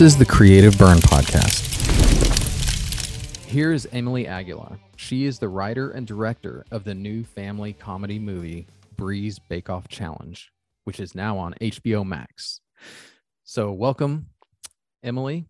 This 0.00 0.14
is 0.14 0.18
the 0.18 0.24
Creative 0.24 0.78
Burn 0.78 0.96
Podcast. 0.96 1.60
Here 3.44 3.70
is 3.70 3.86
Emily 3.92 4.26
Aguilar. 4.26 4.78
She 4.96 5.26
is 5.26 5.38
the 5.38 5.50
writer 5.50 5.90
and 5.90 6.06
director 6.06 6.64
of 6.70 6.84
the 6.84 6.94
new 6.94 7.22
family 7.22 7.74
comedy 7.74 8.18
movie 8.18 8.66
Brie's 8.96 9.38
Bake 9.38 9.68
Off 9.68 9.88
Challenge, 9.88 10.50
which 10.84 11.00
is 11.00 11.14
now 11.14 11.36
on 11.36 11.52
HBO 11.60 12.02
Max. 12.06 12.62
So, 13.44 13.72
welcome, 13.72 14.28
Emily. 15.02 15.44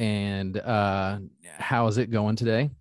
And 0.00 0.58
uh, 0.58 1.20
how 1.58 1.86
is 1.86 1.96
it 1.96 2.10
going 2.10 2.34
today? 2.34 2.72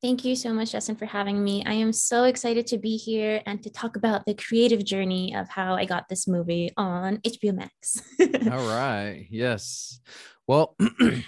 Thank 0.00 0.24
you 0.24 0.36
so 0.36 0.54
much, 0.54 0.72
Justin, 0.72 0.96
for 0.96 1.04
having 1.04 1.44
me. 1.44 1.64
I 1.66 1.74
am 1.74 1.92
so 1.92 2.24
excited 2.24 2.66
to 2.68 2.78
be 2.78 2.96
here 2.96 3.42
and 3.44 3.62
to 3.62 3.68
talk 3.68 3.96
about 3.96 4.24
the 4.24 4.32
creative 4.32 4.84
journey 4.86 5.34
of 5.34 5.50
how 5.50 5.74
I 5.74 5.84
got 5.84 6.08
this 6.08 6.26
movie 6.26 6.70
on 6.78 7.18
HBO 7.18 7.54
Max. 7.54 8.00
All 8.20 8.68
right. 8.68 9.26
Yes. 9.30 10.00
Well, 10.46 10.76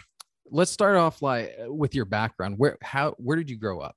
let's 0.50 0.70
start 0.70 0.96
off 0.96 1.22
like 1.22 1.54
with 1.66 1.94
your 1.94 2.04
background. 2.04 2.58
Where 2.58 2.78
how 2.82 3.14
where 3.18 3.36
did 3.36 3.50
you 3.50 3.56
grow 3.56 3.80
up? 3.80 3.96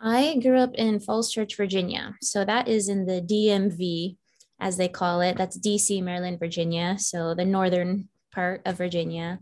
I 0.00 0.38
grew 0.42 0.58
up 0.58 0.74
in 0.74 1.00
Falls 1.00 1.32
Church, 1.32 1.56
Virginia. 1.56 2.14
So 2.20 2.44
that 2.44 2.68
is 2.68 2.88
in 2.88 3.06
the 3.06 3.22
DMV, 3.22 4.16
as 4.60 4.76
they 4.76 4.88
call 4.88 5.22
it. 5.22 5.38
That's 5.38 5.58
DC, 5.58 6.02
Maryland, 6.02 6.38
Virginia. 6.38 6.96
So 6.98 7.34
the 7.34 7.44
northern 7.44 8.08
part 8.32 8.60
of 8.66 8.76
Virginia. 8.76 9.40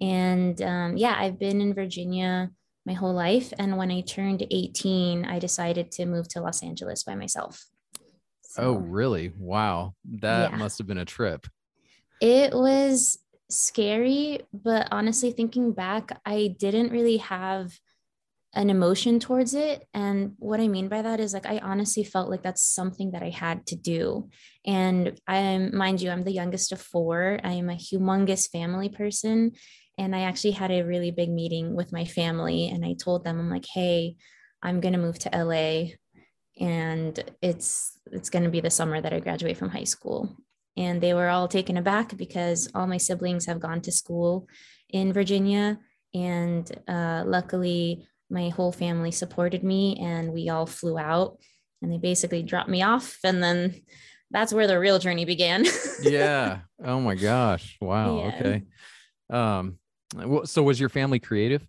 And 0.00 0.60
um, 0.62 0.96
yeah, 0.96 1.14
I've 1.16 1.38
been 1.38 1.60
in 1.60 1.74
Virginia 1.74 2.50
my 2.86 2.94
whole 2.94 3.12
life. 3.12 3.52
And 3.58 3.76
when 3.76 3.90
I 3.90 4.00
turned 4.00 4.44
18, 4.50 5.26
I 5.26 5.38
decided 5.38 5.92
to 5.92 6.06
move 6.06 6.26
to 6.28 6.40
Los 6.40 6.62
Angeles 6.62 7.04
by 7.04 7.14
myself. 7.14 7.64
So, 8.42 8.62
oh, 8.62 8.72
really? 8.74 9.32
Wow. 9.38 9.94
That 10.20 10.50
yeah. 10.50 10.56
must 10.56 10.78
have 10.78 10.86
been 10.86 10.98
a 10.98 11.04
trip. 11.04 11.46
It 12.20 12.52
was 12.52 13.18
scary, 13.50 14.40
but 14.52 14.88
honestly, 14.90 15.32
thinking 15.32 15.72
back, 15.72 16.20
I 16.24 16.54
didn't 16.58 16.92
really 16.92 17.18
have 17.18 17.72
an 18.54 18.68
emotion 18.68 19.20
towards 19.20 19.54
it. 19.54 19.86
And 19.94 20.32
what 20.38 20.60
I 20.60 20.66
mean 20.68 20.88
by 20.88 21.02
that 21.02 21.20
is 21.20 21.32
like, 21.32 21.46
I 21.46 21.58
honestly 21.58 22.02
felt 22.02 22.30
like 22.30 22.42
that's 22.42 22.62
something 22.62 23.12
that 23.12 23.22
I 23.22 23.30
had 23.30 23.66
to 23.66 23.76
do. 23.76 24.28
And 24.66 25.18
I'm, 25.26 25.76
mind 25.76 26.02
you, 26.02 26.10
I'm 26.10 26.24
the 26.24 26.32
youngest 26.32 26.72
of 26.72 26.80
four. 26.80 27.38
I 27.44 27.52
am 27.52 27.70
a 27.70 27.74
humongous 27.74 28.50
family 28.50 28.88
person. 28.88 29.52
And 29.98 30.16
I 30.16 30.22
actually 30.22 30.52
had 30.52 30.72
a 30.72 30.82
really 30.82 31.10
big 31.10 31.30
meeting 31.30 31.76
with 31.76 31.92
my 31.92 32.04
family 32.04 32.68
and 32.68 32.84
I 32.84 32.94
told 32.94 33.24
them, 33.24 33.38
I'm 33.38 33.50
like, 33.50 33.66
hey, 33.72 34.16
I'm 34.62 34.80
going 34.80 34.94
to 34.94 34.98
move 34.98 35.18
to 35.20 35.44
LA 35.44 35.92
and 36.58 37.22
it's 37.40 37.98
it's 38.12 38.30
going 38.30 38.44
to 38.44 38.50
be 38.50 38.60
the 38.60 38.70
summer 38.70 39.00
that 39.00 39.12
I 39.12 39.20
graduate 39.20 39.56
from 39.56 39.70
high 39.70 39.84
school. 39.84 40.36
And 40.76 41.00
they 41.00 41.14
were 41.14 41.28
all 41.28 41.48
taken 41.48 41.76
aback 41.76 42.16
because 42.16 42.70
all 42.74 42.86
my 42.86 42.96
siblings 42.96 43.46
have 43.46 43.60
gone 43.60 43.80
to 43.82 43.92
school 43.92 44.46
in 44.88 45.12
Virginia. 45.12 45.78
And 46.14 46.70
uh, 46.88 47.24
luckily, 47.26 48.06
my 48.30 48.48
whole 48.48 48.72
family 48.72 49.10
supported 49.10 49.64
me 49.64 49.98
and 50.00 50.32
we 50.32 50.48
all 50.48 50.66
flew 50.66 50.98
out 50.98 51.38
and 51.82 51.92
they 51.92 51.98
basically 51.98 52.42
dropped 52.42 52.68
me 52.68 52.82
off. 52.82 53.18
And 53.24 53.42
then 53.42 53.74
that's 54.30 54.52
where 54.52 54.66
the 54.66 54.78
real 54.78 54.98
journey 54.98 55.24
began. 55.24 55.64
yeah. 56.02 56.60
Oh 56.82 57.00
my 57.00 57.14
gosh. 57.14 57.76
Wow. 57.80 58.18
Yeah. 58.18 58.34
Okay. 58.34 58.62
Um, 59.28 59.78
so 60.44 60.62
was 60.62 60.78
your 60.78 60.88
family 60.88 61.18
creative? 61.18 61.66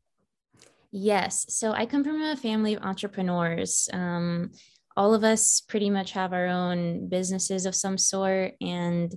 Yes. 0.91 1.45
So 1.49 1.72
I 1.72 1.85
come 1.85 2.03
from 2.03 2.22
a 2.22 2.35
family 2.35 2.75
of 2.75 2.83
entrepreneurs. 2.83 3.89
Um, 3.94 4.52
all 5.02 5.16
of 5.16 5.23
us 5.23 5.61
pretty 5.61 5.89
much 5.89 6.11
have 6.11 6.31
our 6.31 6.45
own 6.45 7.09
businesses 7.09 7.66
of 7.66 7.73
some 7.73 7.97
sort. 7.97 8.53
And 8.61 9.11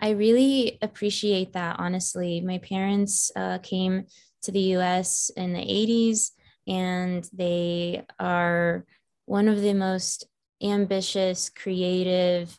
I 0.00 0.10
really 0.10 0.78
appreciate 0.80 1.54
that, 1.54 1.74
honestly. 1.80 2.40
My 2.40 2.58
parents 2.58 3.32
uh, 3.34 3.58
came 3.58 4.04
to 4.42 4.52
the 4.52 4.76
US 4.76 5.32
in 5.36 5.52
the 5.52 5.58
80s, 5.58 6.30
and 6.68 7.28
they 7.32 8.04
are 8.20 8.86
one 9.26 9.48
of 9.48 9.60
the 9.60 9.74
most 9.74 10.24
ambitious, 10.62 11.50
creative, 11.50 12.56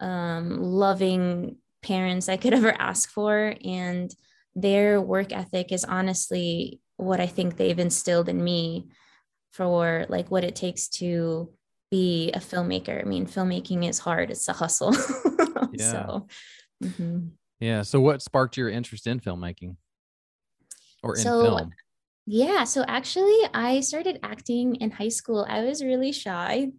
um, 0.00 0.62
loving 0.62 1.58
parents 1.82 2.30
I 2.30 2.38
could 2.38 2.54
ever 2.54 2.74
ask 2.78 3.10
for. 3.10 3.54
And 3.62 4.10
their 4.54 5.02
work 5.02 5.34
ethic 5.34 5.70
is 5.70 5.84
honestly 5.84 6.80
what 6.96 7.20
I 7.20 7.26
think 7.26 7.58
they've 7.58 7.78
instilled 7.78 8.30
in 8.30 8.42
me 8.42 8.88
for 9.52 10.06
like 10.08 10.30
what 10.30 10.44
it 10.44 10.56
takes 10.56 10.88
to 11.00 11.52
be 11.90 12.30
a 12.32 12.38
filmmaker. 12.38 13.00
I 13.00 13.04
mean, 13.04 13.26
filmmaking 13.26 13.88
is 13.88 13.98
hard, 13.98 14.30
it's 14.30 14.48
a 14.48 14.52
hustle. 14.52 14.92
yeah. 15.72 15.90
So, 15.90 16.26
mm-hmm. 16.82 17.28
yeah. 17.60 17.82
So, 17.82 18.00
what 18.00 18.22
sparked 18.22 18.56
your 18.56 18.68
interest 18.68 19.06
in 19.06 19.20
filmmaking 19.20 19.76
or 21.02 21.16
in 21.16 21.22
so, 21.22 21.42
film? 21.42 21.70
Yeah. 22.26 22.64
So, 22.64 22.84
actually, 22.86 23.38
I 23.54 23.80
started 23.80 24.18
acting 24.22 24.76
in 24.76 24.90
high 24.90 25.08
school. 25.08 25.46
I 25.48 25.62
was 25.62 25.82
really 25.82 26.12
shy. 26.12 26.72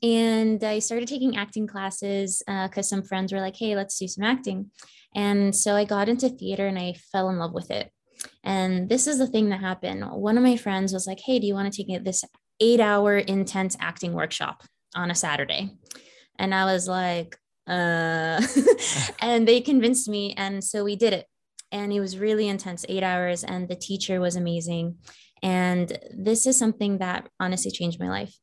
And 0.00 0.62
I 0.62 0.78
started 0.78 1.08
taking 1.08 1.36
acting 1.36 1.66
classes 1.66 2.40
because 2.46 2.86
uh, 2.86 2.88
some 2.88 3.02
friends 3.02 3.32
were 3.32 3.40
like, 3.40 3.56
hey, 3.56 3.74
let's 3.74 3.98
do 3.98 4.06
some 4.06 4.22
acting. 4.22 4.70
And 5.14 5.54
so 5.54 5.74
I 5.74 5.84
got 5.84 6.08
into 6.08 6.28
theater 6.28 6.66
and 6.66 6.78
I 6.78 6.94
fell 7.10 7.30
in 7.30 7.38
love 7.38 7.52
with 7.52 7.70
it. 7.70 7.90
And 8.44 8.88
this 8.88 9.06
is 9.06 9.18
the 9.18 9.26
thing 9.26 9.48
that 9.48 9.60
happened. 9.60 10.04
One 10.04 10.36
of 10.36 10.44
my 10.44 10.56
friends 10.56 10.92
was 10.92 11.06
like, 11.06 11.20
Hey, 11.20 11.38
do 11.38 11.46
you 11.46 11.54
want 11.54 11.72
to 11.72 11.84
take 11.84 12.04
this 12.04 12.24
eight 12.60 12.80
hour 12.80 13.16
intense 13.16 13.76
acting 13.80 14.12
workshop 14.12 14.62
on 14.94 15.10
a 15.10 15.14
Saturday? 15.14 15.76
And 16.38 16.54
I 16.54 16.64
was 16.64 16.88
like, 16.88 17.36
uh, 17.66 18.40
and 19.20 19.46
they 19.46 19.60
convinced 19.60 20.08
me. 20.08 20.34
And 20.36 20.62
so 20.62 20.84
we 20.84 20.96
did 20.96 21.12
it. 21.12 21.26
And 21.70 21.92
it 21.92 22.00
was 22.00 22.18
really 22.18 22.48
intense, 22.48 22.86
eight 22.88 23.02
hours. 23.02 23.44
And 23.44 23.68
the 23.68 23.76
teacher 23.76 24.20
was 24.20 24.36
amazing. 24.36 24.96
And 25.42 25.98
this 26.16 26.46
is 26.46 26.58
something 26.58 26.98
that 26.98 27.28
honestly 27.38 27.70
changed 27.70 28.00
my 28.00 28.08
life. 28.08 28.34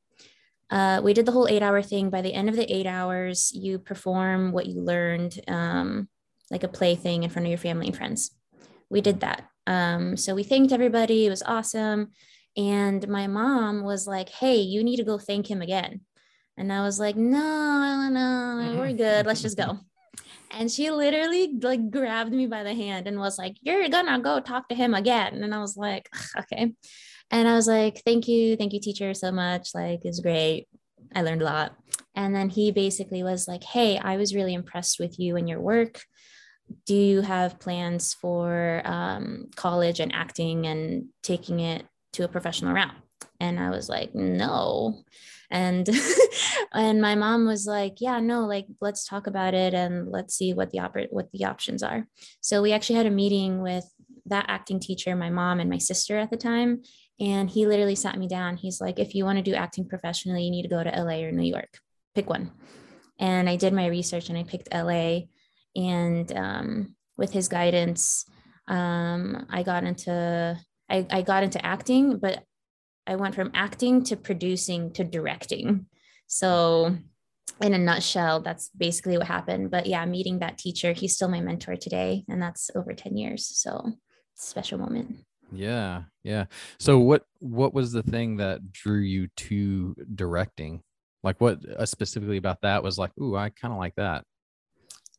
Uh, 0.70 1.02
we 1.04 1.14
did 1.14 1.26
the 1.26 1.32
whole 1.32 1.48
eight 1.48 1.62
hour 1.62 1.82
thing. 1.82 2.10
By 2.10 2.22
the 2.22 2.34
end 2.34 2.50
of 2.50 2.56
the 2.56 2.72
eight 2.72 2.86
hours, 2.86 3.52
you 3.54 3.80
perform 3.80 4.52
what 4.52 4.66
you 4.66 4.82
learned. 4.82 5.40
Um, 5.48 6.10
like 6.52 6.64
a 6.64 6.68
play 6.68 6.96
thing 6.96 7.24
in 7.24 7.30
front 7.30 7.46
of 7.46 7.50
your 7.50 7.58
family 7.58 7.88
and 7.88 7.96
friends. 7.96 8.32
We 8.90 9.02
did 9.02 9.22
that. 9.22 9.48
Um, 9.68 10.16
so 10.16 10.36
we 10.36 10.44
thanked 10.44 10.72
everybody. 10.72 11.26
It 11.26 11.30
was 11.30 11.44
awesome. 11.44 12.12
And 12.58 13.08
my 13.08 13.28
mom 13.28 13.84
was 13.84 14.08
like, 14.08 14.30
hey, 14.30 14.58
you 14.58 14.84
need 14.84 14.98
to 14.98 15.04
go 15.04 15.18
thank 15.18 15.50
him 15.50 15.62
again. 15.62 16.02
And 16.58 16.72
I 16.72 16.82
was 16.82 17.00
like, 17.00 17.16
no, 17.16 18.10
no, 18.10 18.78
we're 18.80 18.94
good. 18.94 19.26
Let's 19.26 19.42
just 19.42 19.58
go. 19.58 19.80
And 20.52 20.72
she 20.72 20.90
literally 20.90 21.58
like 21.62 21.92
grabbed 21.92 22.32
me 22.32 22.48
by 22.48 22.64
the 22.64 22.74
hand 22.74 23.08
and 23.08 23.20
was 23.20 23.38
like, 23.38 23.58
you're 23.62 23.90
gonna 23.90 24.20
go 24.20 24.40
talk 24.40 24.70
to 24.70 24.76
him 24.76 24.94
again. 24.94 25.44
And 25.44 25.54
I 25.54 25.60
was 25.60 25.76
like, 25.76 26.08
okay. 26.40 26.74
And 27.32 27.48
I 27.48 27.56
was 27.56 27.68
like, 27.68 28.02
thank 28.06 28.28
you. 28.28 28.56
Thank 28.56 28.72
you, 28.72 28.80
teacher, 28.80 29.14
so 29.14 29.32
much. 29.32 29.70
Like, 29.74 30.06
it's 30.06 30.20
great. 30.20 30.68
I 31.14 31.24
learned 31.24 31.42
a 31.42 31.46
lot. 31.46 31.76
And 32.16 32.34
then 32.34 32.50
he 32.50 32.72
basically 32.72 33.24
was 33.24 33.48
like, 33.48 33.64
hey, 33.64 33.98
I 33.98 34.16
was 34.16 34.34
really 34.34 34.54
impressed 34.54 35.00
with 35.00 35.20
you 35.20 35.36
and 35.36 35.50
your 35.50 35.60
work 35.60 36.02
do 36.86 36.96
you 36.96 37.22
have 37.22 37.60
plans 37.60 38.14
for 38.14 38.82
um, 38.86 39.50
college 39.56 40.00
and 40.00 40.14
acting 40.14 40.66
and 40.66 41.06
taking 41.22 41.60
it 41.60 41.86
to 42.16 42.26
a 42.26 42.28
professional 42.28 42.74
route 42.74 42.96
and 43.40 43.60
i 43.60 43.70
was 43.70 43.90
like 43.90 44.14
no. 44.16 45.04
And 45.52 45.88
and 46.74 47.02
my 47.02 47.16
mom 47.16 47.46
was 47.46 47.66
like 47.68 47.96
yeah 48.00 48.20
no 48.20 48.46
like 48.46 48.66
let's 48.82 49.08
talk 49.08 49.28
about 49.28 49.54
it 49.54 49.74
and 49.74 50.12
let's 50.12 50.36
see 50.36 50.54
what 50.54 50.72
the 50.72 50.80
op- 50.80 51.12
what 51.12 51.32
the 51.32 51.46
options 51.46 51.84
are. 51.84 52.08
So 52.42 52.62
we 52.62 52.74
actually 52.74 52.96
had 52.96 53.06
a 53.06 53.12
meeting 53.12 53.62
with 53.62 53.86
that 54.26 54.46
acting 54.48 54.80
teacher 54.80 55.16
my 55.16 55.30
mom 55.30 55.60
and 55.60 55.70
my 55.70 55.78
sister 55.78 56.18
at 56.18 56.32
the 56.32 56.38
time. 56.38 56.82
And 57.20 57.50
he 57.50 57.66
literally 57.66 57.96
sat 57.96 58.18
me 58.18 58.28
down. 58.28 58.58
He's 58.58 58.82
like 58.82 59.00
if 59.00 59.14
you 59.16 59.24
want 59.24 59.38
to 59.38 59.44
do 59.44 59.54
acting 59.54 59.88
professionally 59.88 60.44
you 60.44 60.52
need 60.52 60.64
to 60.64 60.70
go 60.70 60.84
to 60.84 60.90
la 60.90 61.14
or 61.14 61.32
new 61.32 61.44
york. 61.44 61.80
Pick 62.16 62.30
one. 62.30 62.52
And 63.20 63.48
i 63.48 63.56
did 63.56 63.74
my 63.74 63.88
research 63.88 64.30
and 64.30 64.38
i 64.38 64.44
picked 64.44 64.74
la 64.74 65.20
and 65.76 66.32
um, 66.36 66.96
with 67.18 67.32
his 67.32 67.48
guidance 67.48 68.26
um, 68.68 69.46
i 69.50 69.62
got 69.62 69.84
into 69.84 70.58
I, 70.90 71.06
I 71.10 71.22
got 71.22 71.44
into 71.44 71.64
acting 71.66 72.18
but 72.18 72.44
i 73.08 73.16
went 73.16 73.36
from 73.36 73.52
acting 73.54 74.04
to 74.04 74.16
producing 74.16 74.92
to 74.94 75.04
directing. 75.04 75.88
So 76.28 76.98
in 77.62 77.74
a 77.74 77.78
nutshell 77.78 78.42
that's 78.42 78.70
basically 78.70 79.18
what 79.18 79.28
happened. 79.28 79.72
But 79.72 79.86
yeah 79.86 80.06
meeting 80.06 80.40
that 80.40 80.58
teacher 80.58 80.94
he's 80.94 81.16
still 81.16 81.30
my 81.30 81.42
mentor 81.42 81.76
today 81.76 82.24
and 82.28 82.42
that's 82.42 82.72
over 82.76 82.94
10 82.94 83.18
years. 83.18 83.46
So 83.46 83.94
special 84.36 84.80
moment. 84.80 85.18
Yeah 85.52 86.04
yeah. 86.24 86.46
So 86.80 87.00
what 87.00 87.24
what 87.40 87.74
was 87.74 87.92
the 87.92 88.04
thing 88.04 88.38
that 88.38 88.72
drew 88.72 89.00
you 89.00 89.28
to 89.38 89.96
directing? 90.14 90.82
Like 91.24 91.40
what 91.40 91.60
uh, 91.78 91.86
specifically 91.86 92.38
about 92.38 92.62
that 92.62 92.84
was 92.84 92.98
like 92.98 93.12
ooh 93.20 93.36
i 93.36 93.50
kind 93.50 93.74
of 93.74 93.80
like 93.80 93.96
that. 93.96 94.24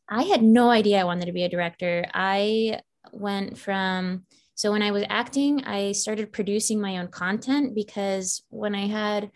I 0.09 0.23
had 0.23 0.41
no 0.41 0.69
idea 0.69 1.01
I 1.01 1.05
wanted 1.05 1.25
to 1.25 1.33
be 1.33 1.43
a 1.43 1.49
director. 1.49 2.05
I 2.13 2.79
went 3.11 3.57
from, 3.57 4.25
so 4.57 4.71
when 4.71 4.81
I 4.81 4.89
was 4.89 5.05
acting, 5.07 5.63
I 5.65 5.91
started 5.91 6.33
producing 6.33 6.81
my 6.81 6.97
own 6.97 7.09
content 7.09 7.75
because 7.75 8.43
when 8.49 8.73
I 8.73 8.87
had 8.87 9.29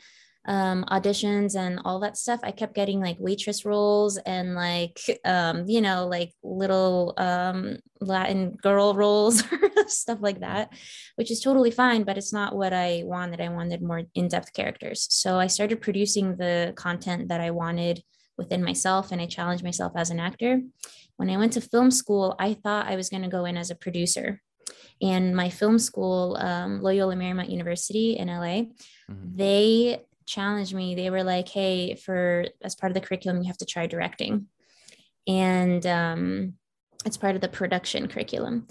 um, 0.48 0.84
auditions 0.90 1.56
and 1.56 1.80
all 1.86 2.00
that 2.00 2.18
stuff, 2.18 2.40
I 2.42 2.50
kept 2.50 2.74
getting 2.74 3.00
like 3.00 3.18
waitress 3.20 3.64
roles 3.64 4.18
and 4.18 4.56
like, 4.56 5.00
um, 5.24 5.66
you 5.68 5.80
know, 5.80 6.08
like 6.08 6.34
little 6.42 7.14
um, 7.18 7.78
Latin 8.00 8.58
girl 8.64 8.96
roles, 9.04 9.44
stuff 9.86 10.18
like 10.22 10.40
that, 10.40 10.74
which 11.18 11.30
is 11.30 11.40
totally 11.40 11.70
fine, 11.70 12.02
but 12.02 12.18
it's 12.18 12.34
not 12.34 12.56
what 12.56 12.74
I 12.74 13.04
wanted. 13.06 13.42
I 13.42 13.50
wanted 13.50 13.84
more 13.84 14.02
in 14.16 14.28
depth 14.28 14.54
characters. 14.54 15.06
So 15.12 15.38
I 15.38 15.46
started 15.46 15.82
producing 15.82 16.36
the 16.36 16.74
content 16.76 17.28
that 17.28 17.42
I 17.42 17.52
wanted 17.52 18.02
within 18.40 18.64
myself 18.64 19.12
and 19.12 19.22
I 19.22 19.28
challenged 19.28 19.64
myself 19.64 19.92
as 19.96 20.10
an 20.10 20.20
actor. 20.20 20.62
When 21.18 21.30
I 21.30 21.38
went 21.38 21.54
to 21.54 21.62
film 21.62 21.92
school, 21.92 22.36
I 22.40 22.56
thought 22.56 22.88
I 22.88 22.96
was 22.96 23.10
going 23.10 23.22
to 23.22 23.30
go 23.30 23.46
in 23.46 23.56
as 23.56 23.70
a 23.70 23.76
producer. 23.76 24.42
And 25.02 25.36
my 25.36 25.50
film 25.50 25.80
school, 25.80 26.38
um, 26.40 26.82
Loyola 26.82 27.16
Marymount 27.16 27.50
University 27.50 28.18
in 28.18 28.28
LA, 28.28 28.64
mm-hmm. 29.10 29.36
they 29.36 30.02
challenged 30.26 30.74
me. 30.74 30.96
They 30.96 31.10
were 31.10 31.24
like, 31.24 31.50
"Hey, 31.50 31.96
for 31.96 32.46
as 32.62 32.76
part 32.76 32.92
of 32.92 32.94
the 32.94 33.06
curriculum, 33.06 33.42
you 33.42 33.48
have 33.48 33.58
to 33.58 33.66
try 33.66 33.88
directing," 33.88 34.48
and 35.28 35.86
um, 35.86 36.54
it's 37.06 37.18
part 37.18 37.36
of 37.36 37.42
the 37.42 37.50
production 37.50 38.08
curriculum. 38.08 38.68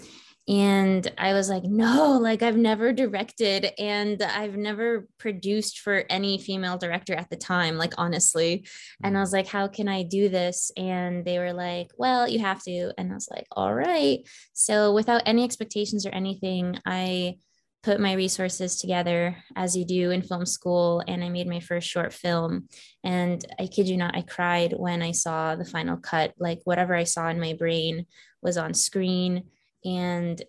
And 0.47 1.09
I 1.17 1.33
was 1.33 1.49
like, 1.49 1.63
no, 1.63 2.17
like 2.21 2.41
I've 2.41 2.57
never 2.57 2.91
directed 2.91 3.71
and 3.79 4.21
I've 4.21 4.57
never 4.57 5.07
produced 5.19 5.79
for 5.79 6.03
any 6.09 6.39
female 6.39 6.77
director 6.77 7.13
at 7.13 7.29
the 7.29 7.37
time, 7.37 7.77
like 7.77 7.93
honestly. 7.97 8.65
And 9.03 9.15
I 9.15 9.19
mm. 9.19 9.23
was 9.23 9.33
like, 9.33 9.47
how 9.47 9.67
can 9.67 9.87
I 9.87 10.03
do 10.03 10.29
this? 10.29 10.71
And 10.75 11.23
they 11.23 11.37
were 11.37 11.53
like, 11.53 11.91
well, 11.95 12.27
you 12.27 12.39
have 12.39 12.61
to. 12.63 12.91
And 12.97 13.11
I 13.11 13.15
was 13.15 13.29
like, 13.29 13.45
all 13.51 13.73
right. 13.73 14.27
So 14.53 14.93
without 14.93 15.21
any 15.25 15.43
expectations 15.43 16.05
or 16.05 16.09
anything, 16.09 16.79
I 16.85 17.37
put 17.83 17.99
my 17.99 18.13
resources 18.13 18.77
together 18.77 19.37
as 19.55 19.75
you 19.75 19.85
do 19.85 20.11
in 20.11 20.21
film 20.21 20.45
school 20.45 21.03
and 21.07 21.23
i 21.23 21.29
made 21.29 21.47
my 21.47 21.59
first 21.59 21.87
short 21.87 22.13
film 22.13 22.67
and 23.03 23.43
i 23.59 23.65
kid 23.65 23.87
you 23.87 23.97
not 23.97 24.15
i 24.15 24.21
cried 24.21 24.73
when 24.77 25.01
i 25.01 25.11
saw 25.11 25.55
the 25.55 25.65
final 25.65 25.97
cut 25.97 26.31
like 26.37 26.59
whatever 26.63 26.93
i 26.93 27.03
saw 27.03 27.27
in 27.27 27.39
my 27.39 27.53
brain 27.53 28.05
was 28.43 28.55
on 28.55 28.73
screen 28.73 29.43
and 29.85 30.41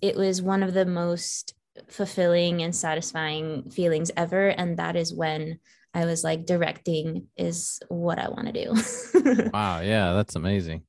it 0.00 0.16
was 0.16 0.42
one 0.42 0.62
of 0.62 0.74
the 0.74 0.86
most 0.86 1.54
fulfilling 1.88 2.62
and 2.62 2.74
satisfying 2.74 3.68
feelings 3.70 4.10
ever 4.16 4.48
and 4.48 4.78
that 4.78 4.96
is 4.96 5.12
when 5.12 5.58
i 5.94 6.04
was 6.04 6.24
like 6.24 6.46
directing 6.46 7.26
is 7.36 7.80
what 7.88 8.18
i 8.18 8.28
want 8.28 8.46
to 8.46 8.64
do 8.64 9.50
wow 9.52 9.80
yeah 9.80 10.14
that's 10.14 10.36
amazing 10.36 10.82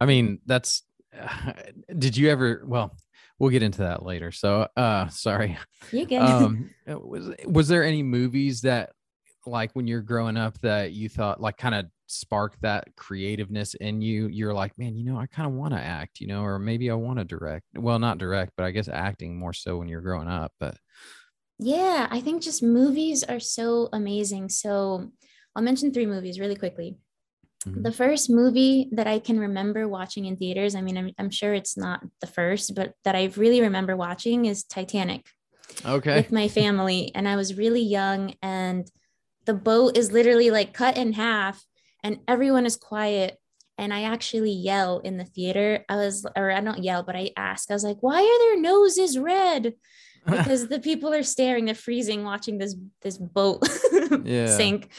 i 0.00 0.06
mean 0.06 0.38
that's 0.46 0.82
did 1.98 2.16
you 2.16 2.30
ever 2.30 2.62
well 2.64 2.96
we'll 3.40 3.50
get 3.50 3.64
into 3.64 3.78
that 3.78 4.04
later. 4.04 4.30
So, 4.30 4.68
uh, 4.76 5.08
sorry. 5.08 5.58
You 5.90 6.04
get. 6.04 6.22
Um, 6.22 6.70
was 6.86 7.34
was 7.46 7.66
there 7.66 7.82
any 7.82 8.04
movies 8.04 8.60
that, 8.60 8.90
like, 9.46 9.72
when 9.72 9.88
you're 9.88 10.02
growing 10.02 10.36
up, 10.36 10.60
that 10.60 10.92
you 10.92 11.08
thought 11.08 11.40
like 11.40 11.56
kind 11.56 11.74
of 11.74 11.86
sparked 12.10 12.62
that 12.62 12.94
creativeness 12.96 13.74
in 13.74 14.02
you? 14.02 14.28
You're 14.28 14.54
like, 14.54 14.76
man, 14.78 14.96
you 14.96 15.04
know, 15.04 15.18
I 15.18 15.26
kind 15.26 15.46
of 15.46 15.54
want 15.54 15.74
to 15.74 15.80
act, 15.80 16.20
you 16.20 16.26
know, 16.26 16.42
or 16.42 16.58
maybe 16.58 16.90
I 16.90 16.94
want 16.94 17.18
to 17.18 17.24
direct. 17.24 17.66
Well, 17.76 17.98
not 17.98 18.18
direct, 18.18 18.52
but 18.56 18.64
I 18.64 18.70
guess 18.70 18.88
acting 18.88 19.38
more 19.38 19.52
so 19.52 19.78
when 19.78 19.88
you're 19.88 20.00
growing 20.00 20.28
up. 20.28 20.52
But 20.58 20.76
yeah, 21.58 22.08
I 22.10 22.20
think 22.20 22.42
just 22.42 22.62
movies 22.62 23.22
are 23.24 23.40
so 23.40 23.88
amazing. 23.92 24.48
So, 24.48 25.10
I'll 25.54 25.62
mention 25.62 25.92
three 25.92 26.06
movies 26.06 26.38
really 26.38 26.54
quickly. 26.54 26.96
Mm-hmm. 27.66 27.82
The 27.82 27.92
first 27.92 28.30
movie 28.30 28.88
that 28.92 29.06
I 29.06 29.18
can 29.18 29.38
remember 29.38 29.86
watching 29.88 30.24
in 30.24 30.36
theaters, 30.36 30.74
I 30.74 30.80
mean, 30.80 30.96
I'm, 30.96 31.10
I'm 31.18 31.30
sure 31.30 31.52
it's 31.52 31.76
not 31.76 32.02
the 32.20 32.26
first, 32.26 32.74
but 32.74 32.94
that 33.04 33.16
I 33.16 33.30
really 33.36 33.60
remember 33.60 33.96
watching 33.96 34.46
is 34.46 34.64
Titanic. 34.64 35.26
Okay. 35.84 36.16
With 36.16 36.32
my 36.32 36.48
family. 36.48 37.12
And 37.14 37.28
I 37.28 37.36
was 37.36 37.58
really 37.58 37.82
young, 37.82 38.34
and 38.42 38.90
the 39.44 39.54
boat 39.54 39.96
is 39.96 40.12
literally 40.12 40.50
like 40.50 40.72
cut 40.72 40.96
in 40.96 41.12
half, 41.12 41.64
and 42.02 42.18
everyone 42.28 42.66
is 42.66 42.76
quiet. 42.76 43.36
And 43.78 43.94
I 43.94 44.02
actually 44.02 44.52
yell 44.52 44.98
in 44.98 45.16
the 45.16 45.24
theater. 45.24 45.84
I 45.88 45.96
was, 45.96 46.26
or 46.36 46.50
I 46.50 46.60
don't 46.60 46.84
yell, 46.84 47.02
but 47.02 47.16
I 47.16 47.30
ask, 47.36 47.70
I 47.70 47.74
was 47.74 47.84
like, 47.84 48.02
why 48.02 48.20
are 48.20 48.38
their 48.38 48.60
noses 48.60 49.18
red? 49.18 49.74
because 50.26 50.68
the 50.68 50.78
people 50.78 51.14
are 51.14 51.22
staring 51.22 51.64
they're 51.64 51.74
freezing 51.74 52.24
watching 52.24 52.58
this 52.58 52.76
this 53.00 53.16
boat 53.16 53.66
yeah. 54.24 54.54
sink 54.54 54.90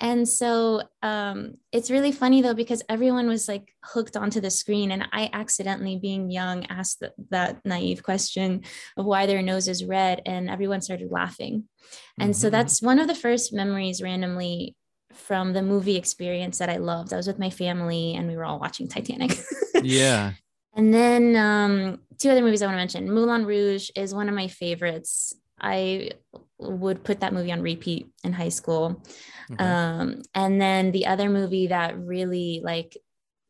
and 0.00 0.28
so 0.28 0.82
um, 1.02 1.54
it's 1.72 1.90
really 1.90 2.12
funny 2.12 2.40
though, 2.40 2.54
because 2.54 2.82
everyone 2.88 3.26
was 3.26 3.48
like 3.48 3.74
hooked 3.84 4.16
onto 4.16 4.40
the 4.40 4.50
screen. 4.50 4.92
And 4.92 5.08
I 5.12 5.28
accidentally, 5.32 5.98
being 5.98 6.30
young, 6.30 6.66
asked 6.66 7.02
that 7.30 7.64
naive 7.64 8.02
question 8.02 8.62
of 8.96 9.06
why 9.06 9.26
their 9.26 9.42
nose 9.42 9.66
is 9.66 9.84
red, 9.84 10.22
and 10.24 10.48
everyone 10.48 10.82
started 10.82 11.10
laughing. 11.10 11.64
And 12.18 12.30
mm-hmm. 12.30 12.40
so 12.40 12.50
that's 12.50 12.80
one 12.80 13.00
of 13.00 13.08
the 13.08 13.14
first 13.14 13.52
memories 13.52 14.00
randomly 14.00 14.76
from 15.12 15.52
the 15.52 15.62
movie 15.62 15.96
experience 15.96 16.58
that 16.58 16.68
I 16.68 16.76
loved. 16.76 17.12
I 17.12 17.16
was 17.16 17.26
with 17.26 17.38
my 17.38 17.50
family 17.50 18.14
and 18.14 18.28
we 18.28 18.36
were 18.36 18.44
all 18.44 18.58
watching 18.58 18.88
Titanic. 18.88 19.38
yeah. 19.82 20.32
And 20.74 20.94
then 20.94 21.36
um, 21.36 22.00
two 22.18 22.30
other 22.30 22.42
movies 22.42 22.62
I 22.62 22.66
want 22.66 22.74
to 22.74 22.78
mention 22.78 23.12
Moulin 23.12 23.44
Rouge 23.46 23.90
is 23.96 24.14
one 24.14 24.28
of 24.28 24.34
my 24.34 24.48
favorites. 24.48 25.34
I 25.60 26.12
would 26.58 27.04
put 27.04 27.20
that 27.20 27.32
movie 27.32 27.52
on 27.52 27.62
repeat 27.62 28.06
in 28.22 28.32
high 28.32 28.48
school. 28.48 29.02
Okay. 29.52 29.64
Um, 29.64 30.22
and 30.34 30.60
then 30.60 30.92
the 30.92 31.06
other 31.06 31.28
movie 31.28 31.68
that 31.68 31.98
really 31.98 32.60
like 32.62 32.96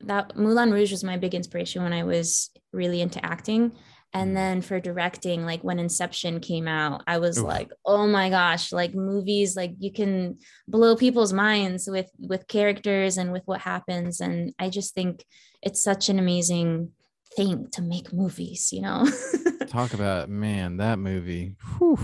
that 0.00 0.36
Moulin 0.36 0.70
Rouge 0.70 0.92
was 0.92 1.04
my 1.04 1.16
big 1.16 1.34
inspiration 1.34 1.82
when 1.82 1.92
I 1.92 2.04
was 2.04 2.50
really 2.72 3.00
into 3.00 3.24
acting. 3.24 3.72
And 4.14 4.28
mm-hmm. 4.28 4.34
then 4.34 4.62
for 4.62 4.80
directing, 4.80 5.44
like 5.44 5.62
when 5.62 5.78
Inception 5.78 6.40
came 6.40 6.66
out, 6.66 7.02
I 7.06 7.18
was 7.18 7.38
Oof. 7.38 7.44
like, 7.44 7.70
oh 7.84 8.06
my 8.06 8.30
gosh, 8.30 8.72
like 8.72 8.94
movies, 8.94 9.56
like 9.56 9.74
you 9.78 9.92
can 9.92 10.38
blow 10.66 10.96
people's 10.96 11.32
minds 11.32 11.88
with 11.88 12.10
with 12.18 12.48
characters 12.48 13.18
and 13.18 13.32
with 13.32 13.42
what 13.46 13.60
happens. 13.60 14.20
And 14.20 14.54
I 14.58 14.70
just 14.70 14.94
think 14.94 15.24
it's 15.62 15.82
such 15.82 16.08
an 16.08 16.18
amazing 16.18 16.92
thing 17.36 17.68
to 17.72 17.82
make 17.82 18.12
movies, 18.12 18.72
you 18.72 18.82
know? 18.82 19.06
Talk 19.68 19.92
about 19.92 20.28
man, 20.28 20.78
that 20.78 20.98
movie. 20.98 21.56
Whew. 21.78 21.98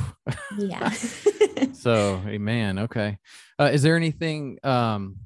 Yeah. 0.59 0.91
so, 1.73 2.19
hey, 2.19 2.39
man, 2.39 2.79
okay. 2.81 3.19
Uh, 3.59 3.71
is 3.73 3.83
there 3.83 3.97
anything 3.97 4.59
um, 4.63 5.17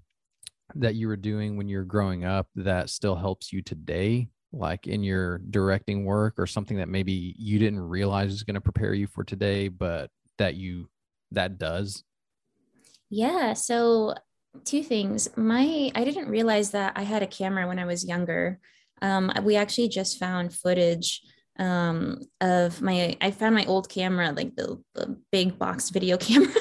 that 0.75 0.95
you 0.95 1.09
were 1.09 1.17
doing 1.17 1.57
when 1.57 1.69
you 1.69 1.79
were 1.79 1.85
growing 1.85 2.25
up 2.25 2.49
that 2.57 2.91
still 2.91 3.17
helps 3.17 3.53
you 3.53 3.63
today, 3.63 4.29
like 4.53 4.87
in 4.87 5.03
your 5.03 5.39
directing 5.39 6.05
work, 6.05 6.35
or 6.39 6.47
something 6.47 6.79
that 6.79 6.89
maybe 6.89 7.35
you 7.39 7.59
didn't 7.59 7.81
realize 7.81 8.33
is 8.33 8.43
going 8.43 8.55
to 8.55 8.61
prepare 8.61 8.95
you 8.95 9.07
for 9.07 9.25
today, 9.25 9.69
but 9.69 10.11
that 10.39 10.55
you 10.55 10.89
that 11.33 11.59
does? 11.59 12.05
Yeah. 13.11 13.55
So, 13.55 14.15
two 14.65 14.83
things. 14.83 15.29
My 15.37 15.91
I 15.95 16.05
didn't 16.05 16.29
realize 16.29 16.71
that 16.71 16.93
I 16.97 17.03
had 17.03 17.23
a 17.23 17.27
camera 17.27 17.67
when 17.67 17.79
I 17.79 17.85
was 17.85 18.05
younger. 18.05 18.59
Um, 19.01 19.33
we 19.43 19.57
actually 19.57 19.89
just 19.89 20.19
found 20.19 20.55
footage 20.55 21.23
um, 21.59 22.21
of 22.41 22.81
my 22.81 23.17
I 23.21 23.31
found 23.31 23.55
my 23.55 23.65
old 23.67 23.89
camera, 23.89 24.33
like 24.33 24.55
the, 24.57 24.83
the 24.95 25.19
big 25.33 25.59
box 25.59 25.91
video 25.91 26.17
camera 26.19 26.53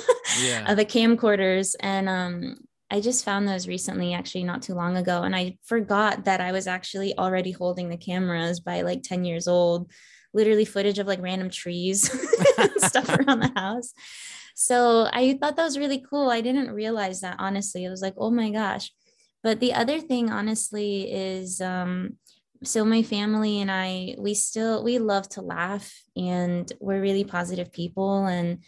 yeah. 0.41 0.69
of 0.69 0.77
the 0.77 0.85
camcorders. 0.85 1.75
And 1.79 2.09
um, 2.09 2.57
I 2.89 3.01
just 3.01 3.25
found 3.25 3.47
those 3.47 3.67
recently, 3.67 4.13
actually 4.13 4.43
not 4.43 4.61
too 4.61 4.73
long 4.73 4.95
ago. 4.95 5.23
And 5.23 5.35
I 5.35 5.57
forgot 5.63 6.25
that 6.25 6.39
I 6.39 6.51
was 6.51 6.67
actually 6.67 7.17
already 7.17 7.51
holding 7.51 7.89
the 7.89 7.97
cameras 7.97 8.59
by 8.59 8.81
like 8.81 9.03
10 9.03 9.25
years 9.25 9.47
old, 9.47 9.91
literally 10.33 10.65
footage 10.65 10.99
of 10.99 11.07
like 11.07 11.21
random 11.21 11.49
trees 11.49 12.03
stuff 12.77 13.09
around 13.09 13.41
the 13.41 13.51
house. 13.55 13.93
So 14.55 15.07
I 15.11 15.37
thought 15.39 15.57
that 15.57 15.65
was 15.65 15.77
really 15.77 16.03
cool. 16.09 16.29
I 16.29 16.41
didn't 16.41 16.71
realize 16.71 17.21
that 17.21 17.35
honestly. 17.39 17.83
It 17.83 17.89
was 17.89 18.01
like, 18.01 18.15
oh 18.17 18.31
my 18.31 18.49
gosh. 18.51 18.91
But 19.43 19.59
the 19.59 19.73
other 19.73 19.99
thing, 19.99 20.31
honestly, 20.31 21.11
is 21.11 21.61
um, 21.61 22.17
so 22.63 22.83
my 22.83 23.03
family 23.03 23.61
and 23.61 23.69
I, 23.69 24.15
we 24.17 24.33
still 24.33 24.83
we 24.83 24.97
love 24.99 25.29
to 25.29 25.41
laugh, 25.41 25.93
and 26.15 26.71
we're 26.79 27.01
really 27.01 27.23
positive 27.23 27.71
people. 27.71 28.25
And 28.25 28.63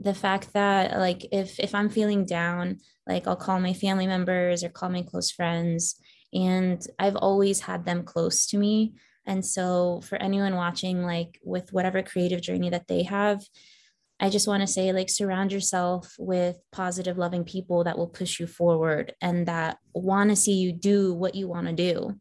the 0.00 0.14
fact 0.14 0.52
that 0.52 0.98
like 0.98 1.26
if 1.32 1.58
if 1.58 1.74
I'm 1.74 1.88
feeling 1.88 2.24
down, 2.24 2.78
like 3.06 3.26
I'll 3.26 3.36
call 3.36 3.60
my 3.60 3.72
family 3.72 4.06
members 4.06 4.62
or 4.62 4.68
call 4.68 4.90
my 4.90 5.02
close 5.02 5.30
friends, 5.30 5.96
and 6.32 6.84
I've 6.98 7.16
always 7.16 7.60
had 7.60 7.84
them 7.84 8.04
close 8.04 8.46
to 8.48 8.58
me. 8.58 8.94
And 9.26 9.44
so 9.44 10.00
for 10.02 10.16
anyone 10.16 10.56
watching, 10.56 11.02
like 11.02 11.38
with 11.44 11.72
whatever 11.72 12.02
creative 12.02 12.40
journey 12.40 12.70
that 12.70 12.88
they 12.88 13.02
have, 13.02 13.44
I 14.20 14.30
just 14.30 14.48
want 14.48 14.62
to 14.62 14.66
say, 14.66 14.92
like, 14.92 15.10
surround 15.10 15.52
yourself 15.52 16.14
with 16.18 16.56
positive, 16.72 17.18
loving 17.18 17.44
people 17.44 17.84
that 17.84 17.98
will 17.98 18.08
push 18.08 18.40
you 18.40 18.46
forward 18.46 19.14
and 19.20 19.46
that 19.46 19.78
want 19.92 20.30
to 20.30 20.36
see 20.36 20.54
you 20.54 20.72
do 20.72 21.12
what 21.12 21.34
you 21.34 21.46
want 21.46 21.66
to 21.66 21.72
do 21.74 22.18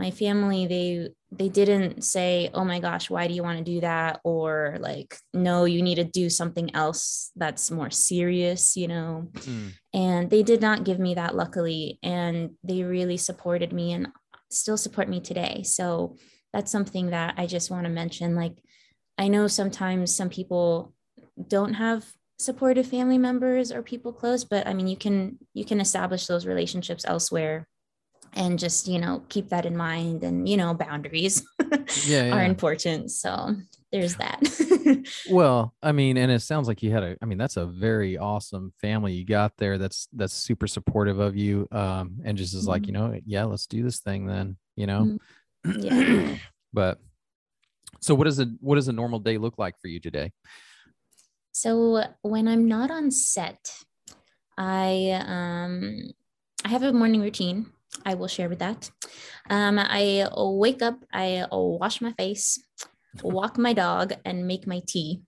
my 0.00 0.10
family 0.10 0.66
they 0.66 1.08
they 1.32 1.48
didn't 1.48 2.02
say 2.02 2.50
oh 2.54 2.64
my 2.64 2.80
gosh 2.80 3.08
why 3.08 3.26
do 3.28 3.34
you 3.34 3.42
want 3.42 3.58
to 3.58 3.64
do 3.64 3.80
that? 3.80 4.20
or 4.24 4.76
like 4.80 5.16
no 5.32 5.64
you 5.64 5.82
need 5.82 5.96
to 5.96 6.04
do 6.04 6.28
something 6.28 6.74
else 6.74 7.30
that's 7.36 7.70
more 7.70 7.90
serious 7.90 8.76
you 8.76 8.88
know? 8.88 9.28
Mm. 9.34 9.72
and 9.94 10.30
they 10.30 10.42
did 10.42 10.60
not 10.60 10.84
give 10.84 10.98
me 10.98 11.14
that 11.14 11.36
luckily 11.36 11.98
and 12.02 12.50
they 12.64 12.82
really 12.82 13.16
supported 13.16 13.72
me 13.72 13.92
and 13.92 14.08
still 14.50 14.76
support 14.76 15.08
me 15.08 15.20
today. 15.20 15.62
So 15.62 16.16
that's 16.52 16.70
something 16.70 17.10
that 17.10 17.34
i 17.36 17.46
just 17.46 17.70
want 17.70 17.84
to 17.84 17.90
mention 17.90 18.34
like 18.34 18.56
i 19.18 19.28
know 19.28 19.46
sometimes 19.46 20.14
some 20.14 20.28
people 20.28 20.92
don't 21.48 21.74
have 21.74 22.04
supportive 22.38 22.86
family 22.86 23.18
members 23.18 23.70
or 23.70 23.82
people 23.82 24.12
close 24.12 24.44
but 24.44 24.66
i 24.66 24.74
mean 24.74 24.86
you 24.86 24.96
can 24.96 25.38
you 25.54 25.64
can 25.64 25.80
establish 25.80 26.26
those 26.26 26.46
relationships 26.46 27.04
elsewhere 27.06 27.66
and 28.34 28.58
just 28.58 28.86
you 28.88 28.98
know 28.98 29.22
keep 29.28 29.48
that 29.48 29.66
in 29.66 29.76
mind 29.76 30.22
and 30.22 30.48
you 30.48 30.56
know 30.56 30.72
boundaries 30.74 31.42
Yeah, 31.60 32.24
yeah. 32.24 32.34
are 32.34 32.44
important 32.44 33.10
so 33.10 33.54
there's 33.92 34.14
that 34.16 34.40
Well, 35.26 35.74
I 35.82 35.92
mean, 35.92 36.16
and 36.16 36.32
it 36.32 36.40
sounds 36.42 36.66
like 36.66 36.82
you 36.82 36.90
had 36.90 37.02
a. 37.04 37.16
I 37.22 37.24
mean, 37.26 37.38
that's 37.38 37.56
a 37.56 37.64
very 37.66 38.18
awesome 38.18 38.72
family 38.80 39.12
you 39.12 39.24
got 39.24 39.56
there. 39.58 39.78
That's 39.78 40.08
that's 40.12 40.34
super 40.34 40.66
supportive 40.66 41.20
of 41.20 41.36
you, 41.36 41.68
um, 41.70 42.16
and 42.24 42.36
just 42.36 42.52
is 42.54 42.66
like, 42.66 42.82
Mhm. 42.82 42.86
you 42.88 42.92
know, 42.94 43.20
yeah, 43.26 43.44
let's 43.44 43.66
do 43.66 43.82
this 43.82 44.00
thing 44.00 44.26
then. 44.26 44.56
You 44.74 44.86
know, 44.86 45.18
Mhm. 45.64 45.82
Yeah. 45.84 46.36
but 46.72 46.98
so 48.00 48.14
what 48.14 48.24
does 48.24 48.40
a 48.40 48.46
what 48.60 48.74
does 48.74 48.88
a 48.88 48.92
normal 48.92 49.20
day 49.20 49.38
look 49.38 49.56
like 49.56 49.78
for 49.80 49.86
you 49.88 50.00
today? 50.00 50.32
So 51.52 52.02
when 52.22 52.48
I'm 52.48 52.66
not 52.66 52.90
on 52.90 53.10
set, 53.10 53.70
I 54.58 55.12
um 55.26 56.10
I 56.64 56.68
have 56.68 56.82
a 56.82 56.92
morning 56.92 57.20
routine. 57.20 57.66
I 58.04 58.14
will 58.14 58.28
share 58.28 58.48
with 58.48 58.60
that. 58.60 58.90
Um, 59.48 59.78
I 59.78 60.28
wake 60.36 60.82
up, 60.82 61.04
I 61.12 61.46
wash 61.50 62.00
my 62.00 62.12
face, 62.12 62.62
walk 63.22 63.58
my 63.58 63.72
dog, 63.72 64.14
and 64.24 64.46
make 64.46 64.66
my 64.66 64.80
tea. 64.86 65.22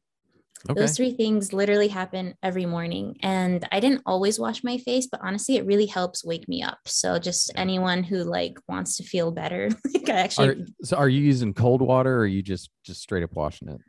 Okay. 0.70 0.80
Those 0.80 0.96
three 0.96 1.12
things 1.12 1.52
literally 1.52 1.88
happen 1.88 2.34
every 2.40 2.66
morning. 2.66 3.18
And 3.20 3.66
I 3.72 3.80
didn't 3.80 4.02
always 4.06 4.38
wash 4.38 4.62
my 4.62 4.78
face, 4.78 5.08
but 5.10 5.20
honestly, 5.22 5.56
it 5.56 5.66
really 5.66 5.86
helps 5.86 6.24
wake 6.24 6.48
me 6.48 6.62
up. 6.62 6.78
So 6.86 7.18
just 7.18 7.50
anyone 7.56 8.04
who 8.04 8.22
like 8.22 8.58
wants 8.68 8.96
to 8.98 9.02
feel 9.02 9.32
better, 9.32 9.70
like 9.94 10.08
I 10.08 10.12
actually 10.12 10.48
Are, 10.48 10.56
so 10.84 10.96
are 10.96 11.08
you 11.08 11.20
using 11.20 11.52
cold 11.52 11.82
water 11.82 12.14
or 12.14 12.20
are 12.20 12.26
you 12.26 12.42
just 12.42 12.70
just 12.84 13.02
straight 13.02 13.24
up 13.24 13.34
washing 13.34 13.68
it? 13.70 13.80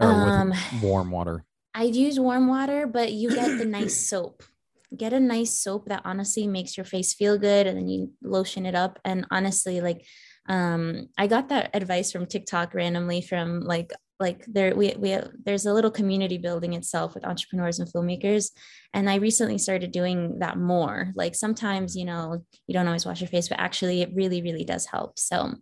Or 0.00 0.10
Um, 0.10 0.54
warm 0.82 1.12
water? 1.12 1.44
I 1.72 1.84
use 1.84 2.18
warm 2.18 2.48
water, 2.48 2.88
but 2.88 3.12
you 3.12 3.30
get 3.30 3.56
the 3.58 3.64
nice 3.64 3.96
soap. 4.08 4.42
Get 4.96 5.12
a 5.12 5.20
nice 5.20 5.60
soap 5.60 5.86
that 5.88 6.02
honestly 6.04 6.46
makes 6.46 6.76
your 6.76 6.84
face 6.84 7.14
feel 7.14 7.38
good 7.38 7.66
and 7.66 7.76
then 7.76 7.88
you 7.88 8.12
lotion 8.22 8.66
it 8.66 8.74
up. 8.74 8.98
And 9.04 9.26
honestly, 9.30 9.80
like 9.80 10.06
um 10.48 11.08
I 11.18 11.26
got 11.26 11.50
that 11.50 11.70
advice 11.74 12.10
from 12.10 12.26
TikTok 12.26 12.74
randomly 12.74 13.20
from 13.20 13.60
like 13.60 13.92
like 14.18 14.44
there 14.46 14.74
we 14.74 14.94
we 14.98 15.18
there's 15.44 15.66
a 15.66 15.72
little 15.72 15.90
community 15.90 16.38
building 16.38 16.72
itself 16.72 17.14
with 17.14 17.24
entrepreneurs 17.24 17.78
and 17.78 17.88
filmmakers 17.92 18.50
and 18.94 19.08
I 19.08 19.16
recently 19.16 19.58
started 19.58 19.92
doing 19.92 20.38
that 20.38 20.56
more. 20.56 21.12
Like 21.14 21.34
sometimes, 21.34 21.94
you 21.94 22.04
know, 22.04 22.44
you 22.66 22.72
don't 22.72 22.86
always 22.86 23.06
wash 23.06 23.20
your 23.20 23.28
face, 23.28 23.48
but 23.48 23.60
actually 23.60 24.02
it 24.02 24.10
really 24.14 24.42
really 24.42 24.64
does 24.64 24.86
help. 24.86 25.18
So 25.18 25.54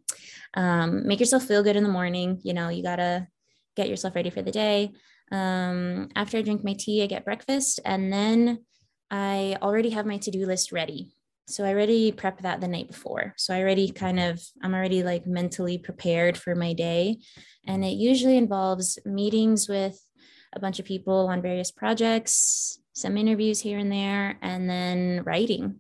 um 0.55 1.07
make 1.07 1.21
yourself 1.21 1.45
feel 1.45 1.63
good 1.65 1.77
in 1.77 1.83
the 1.83 1.89
morning, 1.91 2.41
you 2.45 2.55
know, 2.55 2.69
you 2.69 2.83
got 2.83 2.97
to 2.97 3.27
get 3.75 3.89
yourself 3.89 4.15
ready 4.15 4.31
for 4.31 4.41
the 4.41 4.53
day 4.53 4.93
um, 5.33 6.09
after 6.15 6.39
I 6.39 6.43
drink 6.43 6.65
my 6.65 6.75
tea, 6.75 7.03
I 7.03 7.07
get 7.07 7.25
breakfast, 7.25 7.81
and 7.85 8.13
then 8.13 8.65
I 9.11 9.57
already 9.63 9.91
have 9.91 10.07
my 10.07 10.19
to 10.19 10.31
do 10.31 10.47
list 10.47 10.73
ready. 10.73 11.13
So 11.49 11.65
I 11.65 11.73
already 11.73 12.11
prep 12.11 12.41
that 12.43 12.61
the 12.61 12.69
night 12.69 12.89
before. 12.89 13.35
So 13.37 13.55
I 13.55 13.61
already 13.61 13.91
kind 13.91 14.19
of, 14.19 14.43
I'm 14.63 14.75
already 14.75 15.05
like 15.05 15.27
mentally 15.27 15.79
prepared 15.79 16.37
for 16.37 16.55
my 16.57 16.73
day. 16.73 17.19
And 17.67 17.85
it 17.85 17.95
usually 17.95 18.37
involves 18.37 18.99
meetings 19.05 19.69
with 19.69 20.01
a 20.53 20.61
bunch 20.61 20.81
of 20.81 20.87
people 20.87 21.29
on 21.29 21.43
various 21.43 21.71
projects, 21.71 22.81
some 22.95 23.17
interviews 23.17 23.61
here 23.61 23.79
and 23.79 23.93
there, 23.93 24.39
and 24.43 24.69
then 24.69 25.23
writing. 25.25 25.79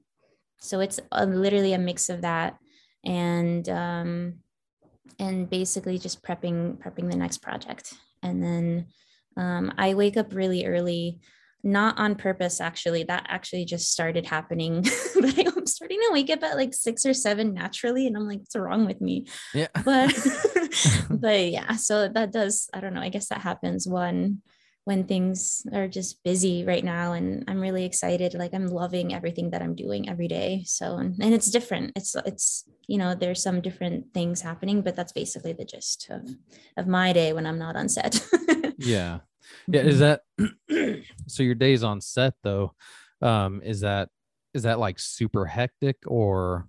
So 0.61 0.81
it's 0.81 1.01
a, 1.11 1.27
literally 1.27 1.73
a 1.73 1.79
mix 1.79 2.11
of 2.11 2.23
that. 2.23 2.59
And, 3.05 3.69
um, 3.69 4.35
and 5.19 5.49
basically 5.49 5.99
just 5.99 6.23
prepping 6.23 6.77
prepping 6.79 7.11
the 7.11 7.17
next 7.17 7.39
project 7.39 7.95
and 8.23 8.43
then 8.43 8.87
um, 9.37 9.73
i 9.79 9.95
wake 9.95 10.17
up 10.17 10.35
really 10.35 10.67
early 10.67 11.21
not 11.67 11.99
on 11.99 12.15
purpose 12.15 12.61
actually. 12.61 13.03
That 13.03 13.27
actually 13.29 13.65
just 13.65 13.91
started 13.91 14.25
happening 14.25 14.83
but 15.21 15.57
i'm 15.57 15.67
starting 15.67 15.99
to 15.99 16.11
wake 16.13 16.31
up 16.31 16.43
at 16.43 16.57
like 16.57 16.73
six 16.73 17.05
or 17.05 17.13
seven 17.13 17.53
naturally 17.53 18.07
and 18.07 18.17
i'm 18.17 18.27
like 18.27 18.39
what's 18.39 18.57
wrong 18.57 18.87
with 18.87 19.01
me? 19.01 19.27
Yeah. 19.53 19.69
but 19.85 20.15
but 21.11 21.51
yeah 21.51 21.77
so 21.77 22.09
that 22.09 22.33
does 22.33 22.71
i 22.73 22.81
don't 22.81 22.95
know 22.95 23.01
i 23.01 23.09
guess 23.09 23.29
that 23.29 23.41
happens 23.41 23.87
one 23.87 24.43
when 24.85 25.03
things 25.03 25.67
are 25.75 25.89
just 25.89 26.23
busy 26.23 26.65
right 26.65 26.85
now 26.85 27.13
and 27.13 27.43
i'm 27.49 27.61
really 27.61 27.85
excited. 27.85 28.35
Like 28.35 28.55
i'm 28.55 28.69
loving 28.69 29.13
everything 29.13 29.51
that 29.51 29.61
i'm 29.63 29.75
doing 29.75 30.09
every 30.09 30.29
day. 30.29 30.63
So 30.65 30.99
and, 30.99 31.17
and 31.21 31.35
it's 31.35 31.51
different. 31.51 31.93
It's 31.97 32.15
it's 32.25 32.65
you 32.87 32.97
know 32.97 33.17
there's 33.17 33.43
some 33.43 33.61
different 33.61 34.15
things 34.15 34.41
happening 34.41 34.83
but 34.83 34.95
that's 34.95 35.13
basically 35.13 35.53
the 35.53 35.65
gist 35.65 36.07
of 36.11 36.23
of 36.77 36.87
my 36.87 37.13
day 37.13 37.33
when 37.33 37.47
i'm 37.47 37.59
not 37.59 37.75
on 37.75 37.89
set. 37.89 38.25
Yeah. 38.79 39.21
Yeah. 39.69 39.83
Is 39.83 39.99
that 40.01 40.23
so 41.27 41.43
your 41.43 41.55
days 41.55 41.83
on 41.83 42.01
set 42.01 42.35
though? 42.43 42.75
Um, 43.23 43.63
is 43.63 43.81
that 43.81 44.09
is 44.55 44.63
that 44.65 44.79
like 44.79 44.99
super 44.99 45.47
hectic 45.47 45.97
or 46.07 46.69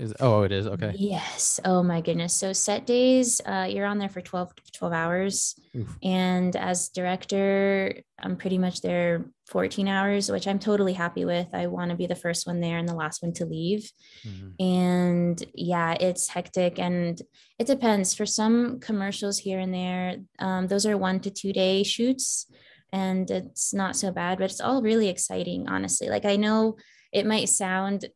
is 0.00 0.14
oh 0.20 0.42
it 0.42 0.52
is 0.52 0.66
okay. 0.66 0.92
Yes. 0.96 1.60
Oh 1.64 1.82
my 1.82 2.00
goodness. 2.00 2.34
So 2.34 2.52
set 2.52 2.86
days, 2.86 3.40
uh, 3.44 3.68
you're 3.70 3.86
on 3.86 3.98
there 3.98 4.08
for 4.08 4.20
12, 4.20 4.52
12 4.72 4.92
hours. 4.92 5.54
Oof. 5.76 5.96
And 6.02 6.56
as 6.56 6.88
director, 6.88 7.94
I'm 8.18 8.36
pretty 8.36 8.58
much 8.58 8.80
there 8.80 9.26
14 9.48 9.88
hours, 9.88 10.30
which 10.30 10.48
I'm 10.48 10.58
totally 10.58 10.94
happy 10.94 11.24
with. 11.24 11.48
I 11.52 11.66
want 11.66 11.90
to 11.90 11.96
be 11.96 12.06
the 12.06 12.14
first 12.14 12.46
one 12.46 12.60
there 12.60 12.78
and 12.78 12.88
the 12.88 12.94
last 12.94 13.22
one 13.22 13.32
to 13.34 13.46
leave. 13.46 13.90
Mhm. 14.26 14.54
And 14.58 15.44
yeah, 15.54 15.92
it's 16.00 16.28
hectic 16.28 16.78
and 16.78 17.20
it 17.58 17.66
depends. 17.66 18.14
For 18.14 18.26
some 18.26 18.80
commercials 18.80 19.38
here 19.38 19.58
and 19.58 19.72
there, 19.74 20.16
um, 20.38 20.66
those 20.68 20.86
are 20.86 20.96
one 20.96 21.20
to 21.20 21.30
two 21.30 21.52
day 21.52 21.82
shoots 21.82 22.46
and 22.92 23.30
it's 23.30 23.72
not 23.72 23.96
so 23.96 24.10
bad, 24.10 24.38
but 24.38 24.50
it's 24.50 24.60
all 24.60 24.82
really 24.82 25.08
exciting, 25.08 25.68
honestly. 25.68 26.08
Like 26.08 26.24
I 26.24 26.36
know 26.36 26.76
it 27.12 27.26
might 27.26 27.48
sound 27.48 28.08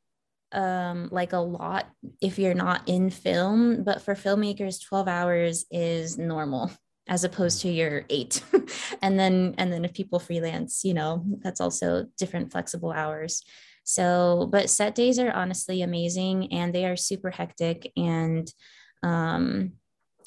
um, 0.54 1.08
like 1.10 1.32
a 1.32 1.38
lot 1.38 1.86
if 2.20 2.38
you're 2.38 2.54
not 2.54 2.88
in 2.88 3.10
film, 3.10 3.84
but 3.84 4.02
for 4.02 4.14
filmmakers, 4.14 4.82
12 4.82 5.08
hours 5.08 5.64
is 5.70 6.16
normal 6.18 6.70
as 7.06 7.24
opposed 7.24 7.60
to 7.62 7.68
your 7.68 8.04
eight. 8.08 8.42
and 9.02 9.18
then 9.18 9.54
and 9.58 9.72
then 9.72 9.84
if 9.84 9.92
people 9.92 10.18
freelance, 10.18 10.84
you 10.84 10.94
know, 10.94 11.24
that's 11.42 11.60
also 11.60 12.06
different 12.18 12.52
flexible 12.52 12.92
hours. 12.92 13.42
So, 13.84 14.48
but 14.50 14.70
set 14.70 14.94
days 14.94 15.18
are 15.18 15.30
honestly 15.30 15.82
amazing 15.82 16.52
and 16.52 16.74
they 16.74 16.86
are 16.86 16.96
super 16.96 17.30
hectic. 17.30 17.92
And 17.96 18.50
um 19.02 19.72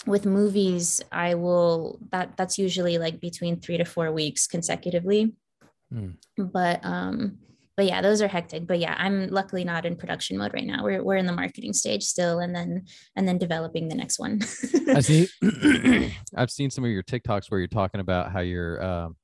with 0.05 0.25
movies, 0.25 1.01
I 1.11 1.33
will 1.35 1.99
that 2.11 2.37
that's 2.37 2.59
usually 2.59 2.97
like 2.97 3.19
between 3.19 3.59
three 3.59 3.77
to 3.77 3.85
four 3.85 4.11
weeks 4.11 4.45
consecutively. 4.45 5.33
Hmm. 5.91 6.11
But 6.37 6.81
um 6.83 7.39
but 7.77 7.85
yeah, 7.85 8.01
those 8.01 8.23
are 8.23 8.27
hectic. 8.27 8.65
But 8.65 8.79
yeah, 8.79 8.95
I'm 8.97 9.27
luckily 9.27 9.63
not 9.63 9.85
in 9.85 9.95
production 9.95 10.37
mode 10.37 10.51
right 10.53 10.65
now. 10.65 10.83
We're 10.83 11.03
we're 11.03 11.15
in 11.15 11.27
the 11.27 11.31
marketing 11.31 11.73
stage 11.73 12.03
still, 12.03 12.39
and 12.39 12.53
then 12.53 12.85
and 13.15 13.27
then 13.27 13.37
developing 13.37 13.87
the 13.87 13.95
next 13.95 14.17
one. 14.19 14.41
I 14.89 14.99
see. 14.99 15.27
I've 16.35 16.49
seen 16.49 16.71
some 16.71 16.83
of 16.83 16.89
your 16.89 17.03
TikToks 17.03 17.49
where 17.51 17.59
you're 17.59 17.67
talking 17.67 18.01
about 18.01 18.31
how 18.31 18.39
you're, 18.39 18.83
um, 18.83 19.15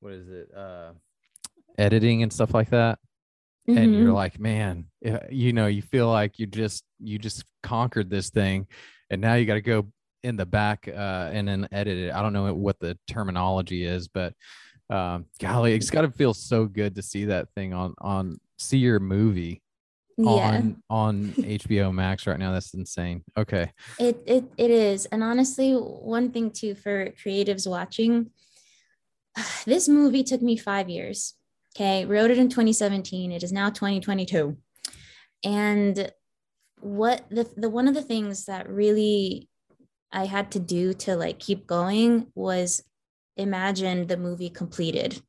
what 0.00 0.12
is 0.12 0.28
it, 0.28 0.48
uh, 0.54 0.92
editing 1.78 2.24
and 2.24 2.32
stuff 2.32 2.52
like 2.52 2.70
that, 2.70 2.98
and 3.68 3.94
you're 3.94 4.10
Mhm. 4.10 4.14
like, 4.14 4.40
man, 4.40 4.86
you 5.30 5.52
know, 5.52 5.68
you 5.68 5.80
feel 5.82 6.08
like 6.10 6.38
you 6.40 6.46
just 6.46 6.82
you 6.98 7.18
just 7.18 7.44
conquered 7.62 8.10
this 8.10 8.30
thing, 8.30 8.66
and 9.08 9.20
now 9.20 9.34
you 9.34 9.46
got 9.46 9.54
to 9.54 9.62
go 9.62 9.86
in 10.24 10.36
the 10.36 10.46
back 10.46 10.88
uh, 10.88 11.30
and 11.32 11.46
then 11.46 11.68
edit 11.70 11.96
it. 11.98 12.12
I 12.12 12.22
don't 12.22 12.32
know 12.32 12.52
what 12.54 12.80
the 12.80 12.98
terminology 13.06 13.84
is, 13.84 14.08
but 14.08 14.32
um, 14.90 15.26
golly, 15.40 15.74
it's 15.74 15.90
got 15.90 16.02
to 16.02 16.10
feel 16.10 16.34
so 16.34 16.66
good 16.66 16.94
to 16.96 17.02
see 17.02 17.26
that 17.26 17.48
thing 17.54 17.72
on 17.72 17.94
on 18.00 18.38
see 18.58 18.78
your 18.78 19.00
movie 19.00 19.62
yeah. 20.16 20.26
on 20.26 20.82
on 20.90 21.24
HBO 21.32 21.92
Max 21.92 22.26
right 22.26 22.38
now. 22.38 22.52
That's 22.52 22.74
insane. 22.74 23.22
Okay. 23.36 23.72
It 23.98 24.22
it 24.26 24.44
it 24.56 24.70
is. 24.70 25.06
And 25.06 25.22
honestly, 25.22 25.72
one 25.72 26.30
thing 26.30 26.50
too 26.50 26.74
for 26.74 27.10
creatives 27.10 27.68
watching, 27.68 28.30
this 29.64 29.88
movie 29.88 30.24
took 30.24 30.42
me 30.42 30.56
5 30.56 30.88
years. 30.88 31.34
Okay, 31.76 32.04
wrote 32.04 32.30
it 32.30 32.38
in 32.38 32.48
2017. 32.48 33.32
It 33.32 33.42
is 33.42 33.52
now 33.52 33.68
2022. 33.68 34.56
And 35.44 36.12
what 36.80 37.24
the 37.30 37.50
the 37.56 37.70
one 37.70 37.88
of 37.88 37.94
the 37.94 38.02
things 38.02 38.44
that 38.44 38.68
really 38.68 39.48
I 40.12 40.26
had 40.26 40.52
to 40.52 40.60
do 40.60 40.94
to 40.94 41.16
like 41.16 41.40
keep 41.40 41.66
going 41.66 42.28
was 42.34 42.82
imagine 43.36 44.06
the 44.06 44.16
movie 44.16 44.50
completed. 44.50 45.20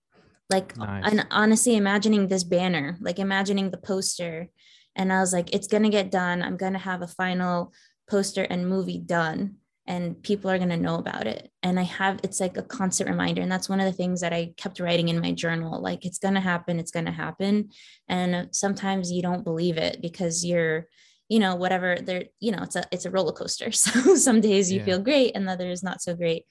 Like 0.49 0.77
Nice. 0.77 1.11
and 1.11 1.25
honestly 1.31 1.75
imagining 1.75 2.27
this 2.27 2.43
banner, 2.43 2.97
like 3.01 3.19
imagining 3.19 3.71
the 3.71 3.77
poster 3.77 4.49
and 4.95 5.11
I 5.11 5.19
was 5.19 5.33
like 5.33 5.53
it's 5.53 5.67
going 5.67 5.83
to 5.83 5.89
get 5.89 6.11
done. 6.11 6.41
I'm 6.41 6.57
going 6.57 6.73
to 6.73 6.79
have 6.79 7.01
a 7.01 7.07
final 7.07 7.73
poster 8.09 8.43
and 8.43 8.69
movie 8.69 8.99
done 8.99 9.55
and 9.87 10.21
people 10.23 10.49
are 10.49 10.57
going 10.57 10.69
to 10.69 10.77
know 10.77 10.95
about 10.95 11.27
it 11.27 11.51
and 11.63 11.79
i 11.79 11.83
have 11.83 12.19
it's 12.23 12.39
like 12.39 12.57
a 12.57 12.63
constant 12.63 13.09
reminder 13.09 13.41
and 13.41 13.51
that's 13.51 13.69
one 13.69 13.79
of 13.79 13.85
the 13.85 13.91
things 13.97 14.21
that 14.21 14.33
i 14.33 14.51
kept 14.57 14.79
writing 14.79 15.09
in 15.09 15.21
my 15.21 15.31
journal 15.31 15.81
like 15.81 16.05
it's 16.05 16.17
going 16.19 16.33
to 16.33 16.39
happen 16.39 16.79
it's 16.79 16.91
going 16.91 17.05
to 17.05 17.11
happen 17.11 17.69
and 18.07 18.53
sometimes 18.53 19.11
you 19.11 19.21
don't 19.21 19.43
believe 19.43 19.77
it 19.77 20.01
because 20.01 20.43
you're 20.45 20.87
you 21.29 21.39
know 21.39 21.55
whatever 21.55 21.97
there 22.01 22.25
you 22.39 22.51
know 22.51 22.61
it's 22.61 22.75
a 22.75 22.83
it's 22.91 23.05
a 23.05 23.11
roller 23.11 23.31
coaster 23.31 23.71
so 23.71 24.15
some 24.15 24.41
days 24.41 24.71
you 24.71 24.79
Yeah. 24.79 24.85
feel 24.85 24.99
great 24.99 25.35
and 25.35 25.49
others 25.49 25.83
not 25.83 26.01
so 26.01 26.15
great 26.15 26.45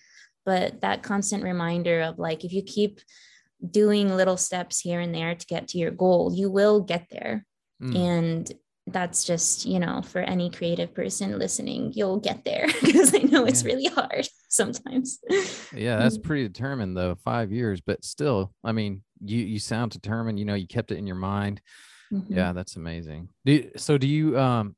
but 0.44 0.80
that 0.80 1.02
constant 1.02 1.42
reminder 1.42 2.02
of 2.02 2.18
like 2.18 2.44
if 2.44 2.52
you 2.52 2.62
keep 2.62 3.00
doing 3.70 4.14
little 4.14 4.36
steps 4.36 4.80
here 4.80 5.00
and 5.00 5.14
there 5.14 5.34
to 5.34 5.46
get 5.46 5.68
to 5.68 5.78
your 5.78 5.90
goal, 5.90 6.32
you 6.34 6.50
will 6.50 6.80
get 6.80 7.06
there. 7.10 7.46
Mm. 7.82 7.96
And 7.96 8.52
that's 8.86 9.24
just, 9.24 9.64
you 9.64 9.78
know, 9.78 10.02
for 10.02 10.20
any 10.20 10.50
creative 10.50 10.94
person 10.94 11.38
listening, 11.38 11.92
you'll 11.94 12.20
get 12.20 12.44
there 12.44 12.66
because 12.82 13.14
I 13.14 13.18
know 13.18 13.44
it's 13.44 13.64
really 13.64 13.86
hard 13.86 14.28
sometimes. 14.48 15.18
Yeah, 15.74 15.96
that's 15.98 16.18
pretty 16.18 16.46
determined 16.46 16.96
though. 16.96 17.14
Five 17.14 17.52
years, 17.52 17.80
but 17.80 18.04
still, 18.04 18.52
I 18.62 18.72
mean, 18.72 19.02
you 19.24 19.38
you 19.38 19.58
sound 19.58 19.92
determined. 19.92 20.38
You 20.38 20.44
know, 20.44 20.54
you 20.54 20.66
kept 20.66 20.90
it 20.90 20.98
in 20.98 21.06
your 21.06 21.16
mind. 21.16 21.62
Mm-hmm. 22.12 22.34
Yeah, 22.34 22.52
that's 22.52 22.76
amazing. 22.76 23.30
Do, 23.46 23.70
so, 23.76 23.96
do 23.96 24.06
you 24.06 24.38
um 24.38 24.76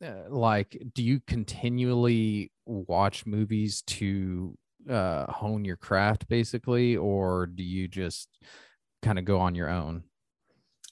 uh, 0.00 0.28
like 0.28 0.80
do 0.94 1.02
you 1.02 1.20
continually 1.26 2.52
watch 2.66 3.26
movies 3.26 3.82
to 3.82 4.56
uh 4.90 5.30
hone 5.30 5.64
your 5.64 5.76
craft 5.76 6.28
basically, 6.28 6.96
or 6.96 7.46
do 7.46 7.62
you 7.62 7.88
just 7.88 8.28
kind 9.02 9.18
of 9.18 9.24
go 9.24 9.38
on 9.40 9.54
your 9.54 9.68
own? 9.68 10.04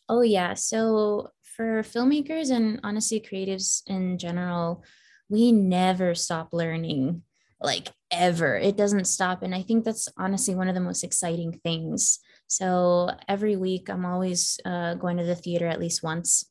Oh 0.08 0.22
yeah. 0.22 0.54
So 0.54 1.30
for 1.56 1.82
filmmakers 1.82 2.50
and 2.50 2.80
honestly 2.84 3.20
creatives 3.20 3.82
in 3.86 4.18
general, 4.18 4.84
we 5.28 5.52
never 5.52 6.14
stop 6.14 6.50
learning 6.52 7.22
like 7.60 7.88
ever. 8.10 8.56
It 8.56 8.76
doesn't 8.76 9.06
stop. 9.06 9.42
And 9.42 9.54
I 9.54 9.62
think 9.62 9.84
that's 9.84 10.08
honestly 10.16 10.54
one 10.54 10.68
of 10.68 10.74
the 10.74 10.80
most 10.80 11.02
exciting 11.02 11.52
things. 11.64 12.20
So 12.46 13.10
every 13.28 13.56
week, 13.56 13.88
I'm 13.88 14.04
always 14.04 14.60
uh, 14.64 14.94
going 14.94 15.16
to 15.16 15.24
the 15.24 15.34
theater 15.34 15.66
at 15.66 15.80
least 15.80 16.02
once. 16.02 16.44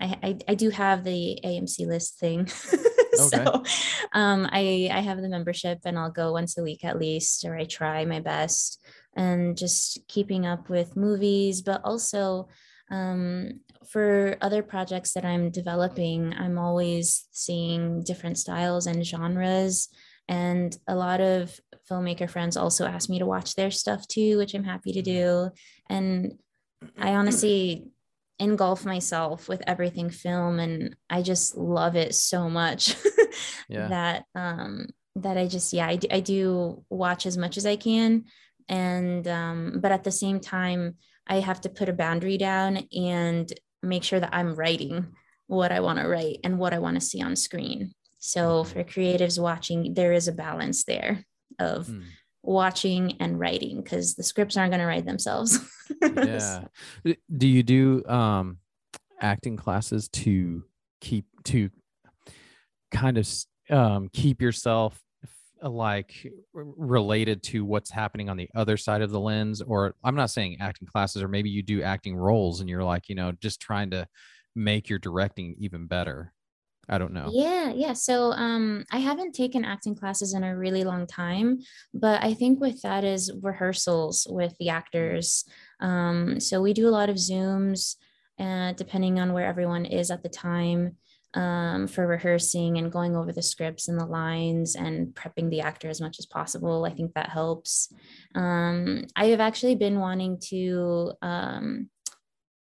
I, 0.00 0.18
I, 0.22 0.38
I 0.48 0.54
do 0.54 0.70
have 0.70 1.04
the 1.04 1.38
AMC 1.44 1.86
list 1.86 2.18
thing. 2.18 2.46
so 3.14 3.62
um, 4.12 4.48
I, 4.50 4.90
I 4.92 5.00
have 5.00 5.20
the 5.20 5.28
membership 5.28 5.80
and 5.84 5.98
I'll 5.98 6.10
go 6.10 6.32
once 6.32 6.58
a 6.58 6.62
week 6.62 6.84
at 6.84 6.98
least, 6.98 7.44
or 7.44 7.56
I 7.56 7.64
try 7.64 8.04
my 8.04 8.20
best 8.20 8.84
and 9.16 9.56
just 9.56 10.00
keeping 10.08 10.46
up 10.46 10.68
with 10.68 10.96
movies, 10.96 11.62
but 11.62 11.80
also 11.84 12.48
um, 12.90 13.60
for 13.88 14.36
other 14.40 14.62
projects 14.62 15.12
that 15.12 15.24
I'm 15.24 15.50
developing, 15.50 16.34
I'm 16.34 16.58
always 16.58 17.26
seeing 17.30 18.02
different 18.02 18.38
styles 18.38 18.86
and 18.86 19.06
genres. 19.06 19.88
And 20.28 20.76
a 20.88 20.94
lot 20.94 21.20
of 21.20 21.58
filmmaker 21.88 22.28
friends 22.28 22.56
also 22.56 22.86
ask 22.86 23.08
me 23.08 23.18
to 23.18 23.26
watch 23.26 23.54
their 23.54 23.70
stuff 23.70 24.08
too, 24.08 24.38
which 24.38 24.54
I'm 24.54 24.64
happy 24.64 24.92
to 24.92 25.02
do. 25.02 25.50
And 25.88 26.38
I 26.98 27.14
honestly 27.14 27.86
engulf 28.38 28.84
myself 28.84 29.48
with 29.48 29.62
everything 29.66 30.10
film 30.10 30.58
and 30.58 30.96
I 31.08 31.22
just 31.22 31.56
love 31.56 31.96
it 31.96 32.14
so 32.14 32.50
much 32.50 32.96
yeah. 33.68 33.88
that 33.88 34.24
um 34.34 34.88
that 35.16 35.38
I 35.38 35.46
just 35.46 35.72
yeah 35.72 35.86
I 35.86 35.96
do, 35.96 36.08
I 36.10 36.20
do 36.20 36.84
watch 36.90 37.26
as 37.26 37.38
much 37.38 37.56
as 37.56 37.64
I 37.64 37.76
can 37.76 38.24
and 38.68 39.26
um 39.28 39.78
but 39.80 39.92
at 39.92 40.02
the 40.02 40.10
same 40.10 40.40
time 40.40 40.96
I 41.26 41.40
have 41.40 41.60
to 41.62 41.68
put 41.68 41.88
a 41.88 41.92
boundary 41.92 42.36
down 42.36 42.88
and 42.94 43.52
make 43.82 44.02
sure 44.02 44.20
that 44.20 44.34
I'm 44.34 44.54
writing 44.54 45.06
what 45.46 45.72
I 45.72 45.80
want 45.80 45.98
to 45.98 46.08
write 46.08 46.38
and 46.44 46.58
what 46.58 46.74
I 46.74 46.78
want 46.78 46.96
to 46.96 47.00
see 47.00 47.22
on 47.22 47.36
screen. 47.36 47.92
So 48.18 48.64
mm-hmm. 48.64 48.72
for 48.72 48.84
creatives 48.84 49.40
watching, 49.40 49.94
there 49.94 50.12
is 50.12 50.28
a 50.28 50.32
balance 50.32 50.84
there 50.84 51.24
of 51.58 51.86
mm. 51.86 52.02
watching 52.42 53.16
and 53.20 53.38
writing 53.38 53.82
because 53.82 54.14
the 54.14 54.22
scripts 54.22 54.56
aren't 54.56 54.72
going 54.72 54.80
to 54.80 54.86
write 54.86 55.04
themselves. 55.04 55.58
yeah. 56.02 56.64
Do 57.36 57.48
you 57.48 57.62
do 57.62 58.04
um, 58.06 58.58
acting 59.20 59.56
classes 59.56 60.08
to 60.10 60.64
keep 61.00 61.26
to 61.44 61.70
kind 62.90 63.18
of 63.18 63.28
um, 63.70 64.08
keep 64.12 64.40
yourself 64.40 65.00
like 65.62 66.30
related 66.52 67.42
to 67.42 67.64
what's 67.64 67.90
happening 67.90 68.28
on 68.28 68.36
the 68.36 68.50
other 68.54 68.76
side 68.76 69.02
of 69.02 69.10
the 69.10 69.20
lens? 69.20 69.62
Or 69.62 69.94
i'm 70.04 70.14
not 70.14 70.30
saying 70.30 70.58
acting 70.60 70.88
classes 70.88 71.22
or 71.22 71.28
maybe 71.28 71.50
you 71.50 71.62
do 71.62 71.82
acting 71.82 72.16
roles 72.16 72.60
and 72.60 72.68
you're 72.68 72.84
like 72.84 73.08
you 73.08 73.14
know 73.14 73.32
just 73.40 73.60
trying 73.60 73.90
to 73.90 74.06
make 74.54 74.88
your 74.88 74.98
directing 74.98 75.56
even 75.58 75.86
better 75.86 76.32
i 76.88 76.98
don't 76.98 77.12
know 77.12 77.30
yeah 77.32 77.72
yeah 77.72 77.92
so 77.92 78.32
um 78.32 78.84
i 78.90 78.98
haven't 78.98 79.32
taken 79.32 79.64
acting 79.64 79.94
classes 79.94 80.34
in 80.34 80.44
a 80.44 80.56
really 80.56 80.84
long 80.84 81.06
time 81.06 81.58
but 81.92 82.22
i 82.22 82.32
think 82.34 82.60
with 82.60 82.80
that 82.82 83.04
is 83.04 83.32
rehearsals 83.42 84.26
with 84.30 84.54
the 84.58 84.68
actors 84.68 85.44
um 85.80 86.38
so 86.40 86.60
we 86.60 86.72
do 86.72 86.88
a 86.88 86.90
lot 86.90 87.08
of 87.08 87.16
zooms 87.16 87.96
uh, 88.38 88.72
depending 88.72 89.20
on 89.20 89.32
where 89.32 89.46
everyone 89.46 89.84
is 89.84 90.10
at 90.10 90.22
the 90.22 90.28
time 90.28 90.96
um, 91.34 91.88
for 91.88 92.06
rehearsing 92.06 92.78
and 92.78 92.92
going 92.92 93.16
over 93.16 93.32
the 93.32 93.42
scripts 93.42 93.88
and 93.88 93.98
the 93.98 94.06
lines 94.06 94.76
and 94.76 95.08
prepping 95.14 95.50
the 95.50 95.60
actor 95.60 95.88
as 95.88 96.00
much 96.00 96.18
as 96.18 96.26
possible. 96.26 96.84
I 96.84 96.90
think 96.90 97.14
that 97.14 97.28
helps. 97.28 97.92
Um, 98.34 99.06
I 99.16 99.26
have 99.26 99.40
actually 99.40 99.74
been 99.74 99.98
wanting 99.98 100.38
to 100.48 101.12
um, 101.22 101.90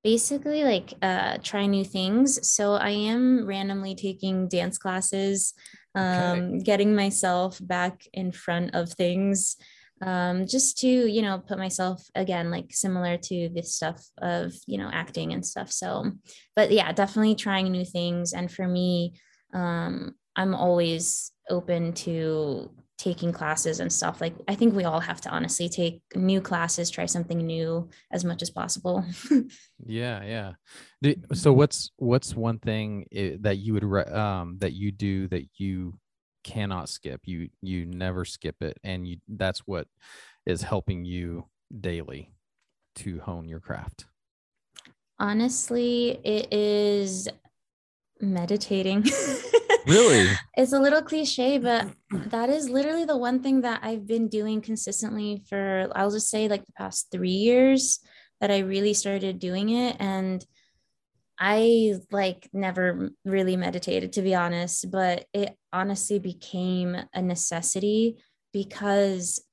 basically 0.04 0.64
like 0.64 0.94
uh, 1.02 1.38
try 1.44 1.66
new 1.66 1.86
things. 1.86 2.48
So 2.48 2.74
I 2.74 2.90
am 2.90 3.46
randomly 3.46 3.96
taking 3.96 4.48
dance 4.48 4.78
classes, 4.78 5.54
okay. 5.96 6.04
Um, 6.04 6.60
getting 6.60 6.96
myself 6.96 7.60
back 7.62 8.06
in 8.14 8.32
front 8.32 8.76
of 8.76 8.92
things 8.92 9.58
um, 10.04 10.48
just 10.48 10.78
to 10.80 10.88
you 10.88 11.22
know 11.22 11.40
put 11.40 11.58
myself 11.58 12.04
again 12.16 12.52
like 12.52 12.68
similar 12.72 13.18
to 13.18 13.50
this 13.54 13.74
stuff 13.76 14.04
of 14.18 14.54
you 14.68 14.78
know 14.78 14.90
acting 14.92 15.34
and 15.34 15.46
stuff 15.46 15.72
so 15.72 16.12
but 16.56 16.72
yeah 16.72 16.92
definitely 16.92 17.36
trying 17.36 17.72
new 17.72 17.86
things 17.86 18.34
and 18.34 18.52
for 18.52 18.68
me 18.68 19.14
um, 19.54 20.14
i'm 20.36 20.54
always 20.54 21.32
open 21.50 21.94
to 21.94 22.70
taking 22.98 23.32
classes 23.34 23.80
and 23.80 23.92
stuff 23.92 24.22
like 24.22 24.36
i 24.48 24.56
think 24.56 24.74
we 24.74 24.84
all 24.84 25.00
have 25.00 25.20
to 25.20 25.30
honestly 25.30 25.68
take 25.68 26.02
new 26.16 26.40
classes 26.40 26.90
try 26.90 27.06
something 27.06 27.40
new 27.40 27.90
as 28.12 28.24
much 28.24 28.42
as 28.42 28.50
possible 28.50 29.04
yeah 29.86 30.24
yeah 30.24 30.52
so 31.34 31.52
what's 31.52 31.92
what's 31.98 32.36
one 32.36 32.60
thing 32.60 33.06
that 33.42 33.58
you 33.58 33.74
would 33.74 34.14
um 34.14 34.58
that 34.60 34.74
you 34.74 34.92
do 34.92 35.28
that 35.28 35.46
you 35.58 35.98
cannot 36.44 36.90
skip. 36.90 37.22
You 37.26 37.50
you 37.62 37.86
never 37.86 38.26
skip 38.26 38.62
it, 38.62 38.78
and 38.84 39.08
you 39.08 39.18
that's 39.28 39.60
what 39.62 39.88
is 40.46 40.62
helping 40.62 41.06
you 41.06 41.46
daily 41.80 42.32
to 42.96 43.20
hone 43.20 43.48
your 43.48 43.60
craft. 43.60 44.06
Honestly, 45.20 46.20
it 46.24 46.54
is 46.54 47.28
meditating. 48.20 49.06
really? 49.86 50.30
It's 50.56 50.74
a 50.74 50.80
little 50.80 51.02
cliche, 51.02 51.58
but 51.58 51.88
that 52.12 52.50
is 52.50 52.70
literally 52.70 53.06
the 53.06 53.18
one 53.18 53.42
thing 53.42 53.62
that 53.62 53.82
I've 53.84 54.08
been 54.08 54.28
doing 54.28 54.62
consistently 54.62 55.44
for 55.50 55.90
I'll 55.96 56.12
just 56.12 56.30
say 56.30 56.48
like 56.48 56.66
the 56.66 56.74
past 56.74 57.08
3 57.12 57.30
years 57.30 58.00
that 58.42 58.52
I 58.52 58.60
really 58.60 58.94
started 58.94 59.40
doing 59.40 59.70
it 59.70 59.96
and 60.00 60.46
I 61.40 61.96
like 62.12 62.48
never 62.54 63.10
really 63.26 63.58
meditated 63.58 64.14
to 64.14 64.22
be 64.22 64.36
honest, 64.36 64.90
but 64.92 65.26
it 65.34 65.58
honestly 65.72 66.20
became 66.20 66.96
a 67.14 67.22
necessity 67.22 68.24
because 68.52 69.44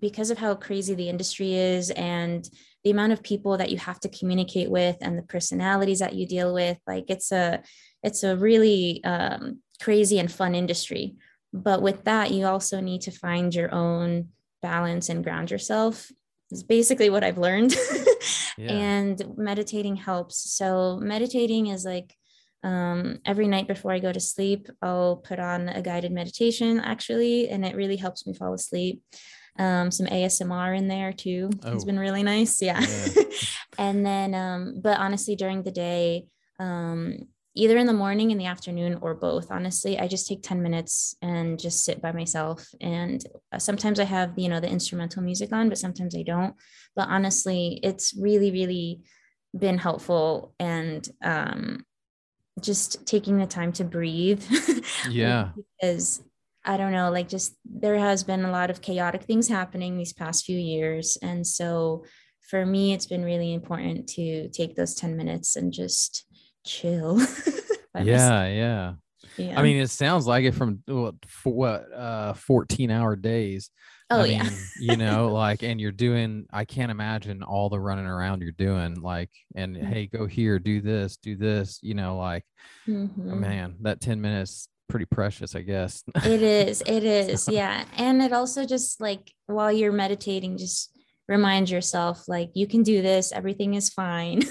because 0.00 0.30
of 0.30 0.38
how 0.38 0.54
crazy 0.54 0.94
the 0.94 1.08
industry 1.08 1.54
is 1.54 1.90
and 1.90 2.48
the 2.84 2.90
amount 2.90 3.12
of 3.12 3.22
people 3.22 3.56
that 3.56 3.70
you 3.70 3.78
have 3.78 3.98
to 3.98 4.08
communicate 4.08 4.70
with 4.70 4.96
and 5.00 5.18
the 5.18 5.22
personalities 5.22 5.98
that 5.98 6.14
you 6.14 6.24
deal 6.26 6.54
with 6.54 6.78
like 6.86 7.06
it's 7.08 7.32
a 7.32 7.60
it's 8.02 8.22
a 8.22 8.36
really 8.36 9.02
um, 9.04 9.60
crazy 9.80 10.18
and 10.18 10.30
fun 10.30 10.54
industry 10.54 11.16
but 11.52 11.82
with 11.82 12.04
that 12.04 12.30
you 12.30 12.46
also 12.46 12.80
need 12.80 13.00
to 13.00 13.10
find 13.10 13.54
your 13.54 13.72
own 13.74 14.28
balance 14.62 15.08
and 15.08 15.24
ground 15.24 15.50
yourself 15.50 16.10
is 16.50 16.62
basically 16.62 17.10
what 17.10 17.24
I've 17.24 17.38
learned. 17.38 17.74
yeah. 18.58 18.72
And 18.72 19.36
meditating 19.36 19.96
helps. 19.96 20.52
So 20.52 20.98
meditating 21.00 21.68
is 21.68 21.84
like 21.84 22.14
um, 22.62 23.18
every 23.24 23.48
night 23.48 23.68
before 23.68 23.92
I 23.92 23.98
go 23.98 24.12
to 24.12 24.20
sleep, 24.20 24.68
I'll 24.82 25.16
put 25.16 25.38
on 25.38 25.68
a 25.68 25.82
guided 25.82 26.12
meditation 26.12 26.80
actually, 26.80 27.48
and 27.48 27.64
it 27.64 27.76
really 27.76 27.96
helps 27.96 28.26
me 28.26 28.34
fall 28.34 28.54
asleep. 28.54 29.02
Um, 29.58 29.90
some 29.90 30.06
ASMR 30.06 30.76
in 30.76 30.86
there 30.86 31.12
too. 31.12 31.48
Oh. 31.64 31.72
It's 31.72 31.84
been 31.84 31.98
really 31.98 32.22
nice. 32.22 32.60
Yeah. 32.60 32.80
yeah. 32.80 33.22
and 33.78 34.04
then, 34.04 34.34
um, 34.34 34.80
but 34.82 34.98
honestly, 34.98 35.34
during 35.34 35.62
the 35.62 35.70
day, 35.70 36.26
um, 36.60 37.28
either 37.56 37.78
in 37.78 37.86
the 37.86 37.92
morning, 37.92 38.30
in 38.30 38.38
the 38.38 38.46
afternoon, 38.46 38.98
or 39.00 39.14
both. 39.14 39.50
Honestly, 39.50 39.98
I 39.98 40.06
just 40.06 40.28
take 40.28 40.42
10 40.42 40.62
minutes 40.62 41.16
and 41.22 41.58
just 41.58 41.84
sit 41.84 42.02
by 42.02 42.12
myself. 42.12 42.68
And 42.80 43.24
uh, 43.50 43.58
sometimes 43.58 43.98
I 43.98 44.04
have, 44.04 44.34
you 44.36 44.48
know, 44.48 44.60
the 44.60 44.70
instrumental 44.70 45.22
music 45.22 45.52
on, 45.52 45.68
but 45.68 45.78
sometimes 45.78 46.14
I 46.14 46.22
don't. 46.22 46.54
But 46.94 47.08
honestly, 47.08 47.80
it's 47.82 48.14
really, 48.16 48.52
really 48.52 49.00
been 49.58 49.78
helpful 49.78 50.54
and 50.60 51.08
um, 51.24 51.84
just 52.60 53.06
taking 53.06 53.38
the 53.38 53.46
time 53.46 53.72
to 53.72 53.84
breathe. 53.84 54.44
yeah. 55.10 55.50
because 55.80 56.22
I 56.62 56.76
don't 56.76 56.92
know, 56.92 57.10
like 57.10 57.28
just 57.28 57.56
there 57.64 57.96
has 57.96 58.22
been 58.22 58.44
a 58.44 58.50
lot 58.50 58.70
of 58.70 58.82
chaotic 58.82 59.22
things 59.22 59.48
happening 59.48 59.96
these 59.96 60.12
past 60.12 60.44
few 60.44 60.58
years. 60.58 61.16
And 61.22 61.46
so 61.46 62.04
for 62.50 62.66
me, 62.66 62.92
it's 62.92 63.06
been 63.06 63.24
really 63.24 63.54
important 63.54 64.08
to 64.10 64.48
take 64.50 64.76
those 64.76 64.94
10 64.94 65.16
minutes 65.16 65.56
and 65.56 65.72
just 65.72 66.25
chill. 66.66 67.18
yeah, 68.02 68.46
yeah, 68.46 68.94
yeah. 69.38 69.58
I 69.58 69.62
mean, 69.62 69.78
it 69.78 69.88
sounds 69.90 70.26
like 70.26 70.44
it 70.44 70.54
from 70.54 70.82
what, 70.86 71.14
what 71.44 71.92
uh 71.92 72.34
14 72.34 72.90
hour 72.90 73.16
days. 73.16 73.70
Oh 74.10 74.20
I 74.22 74.26
yeah. 74.26 74.42
mean, 74.44 74.70
you 74.78 74.96
know, 75.04 75.32
like, 75.32 75.62
and 75.62 75.80
you're 75.80 75.92
doing, 75.92 76.46
I 76.52 76.64
can't 76.64 76.90
imagine 76.90 77.42
all 77.42 77.68
the 77.70 77.80
running 77.80 78.06
around 78.06 78.42
you're 78.42 78.52
doing, 78.52 78.94
like, 79.00 79.30
and 79.54 79.76
Mhm. 79.76 79.84
hey, 79.84 80.06
go 80.06 80.26
here, 80.26 80.58
do 80.58 80.80
this, 80.80 81.16
do 81.16 81.36
this, 81.36 81.78
you 81.82 81.94
know, 81.94 82.16
like, 82.16 82.44
Mhm. 82.88 83.16
man, 83.40 83.76
that 83.80 84.00
10 84.00 84.20
minutes 84.20 84.68
pretty 84.88 85.06
precious, 85.06 85.56
I 85.56 85.62
guess. 85.62 86.04
It 86.24 86.42
is. 86.42 86.82
It 86.86 87.02
is. 87.20 87.48
Yeah. 87.48 87.84
And 87.96 88.22
it 88.22 88.32
also 88.32 88.64
just 88.64 89.00
like 89.00 89.32
while 89.46 89.72
you're 89.72 89.90
meditating, 89.92 90.58
just 90.58 90.90
remind 91.28 91.68
yourself 91.68 92.28
like 92.28 92.50
you 92.54 92.68
can 92.68 92.84
do 92.84 93.02
this. 93.02 93.32
Everything 93.32 93.74
is 93.74 93.88
fine. 93.88 94.42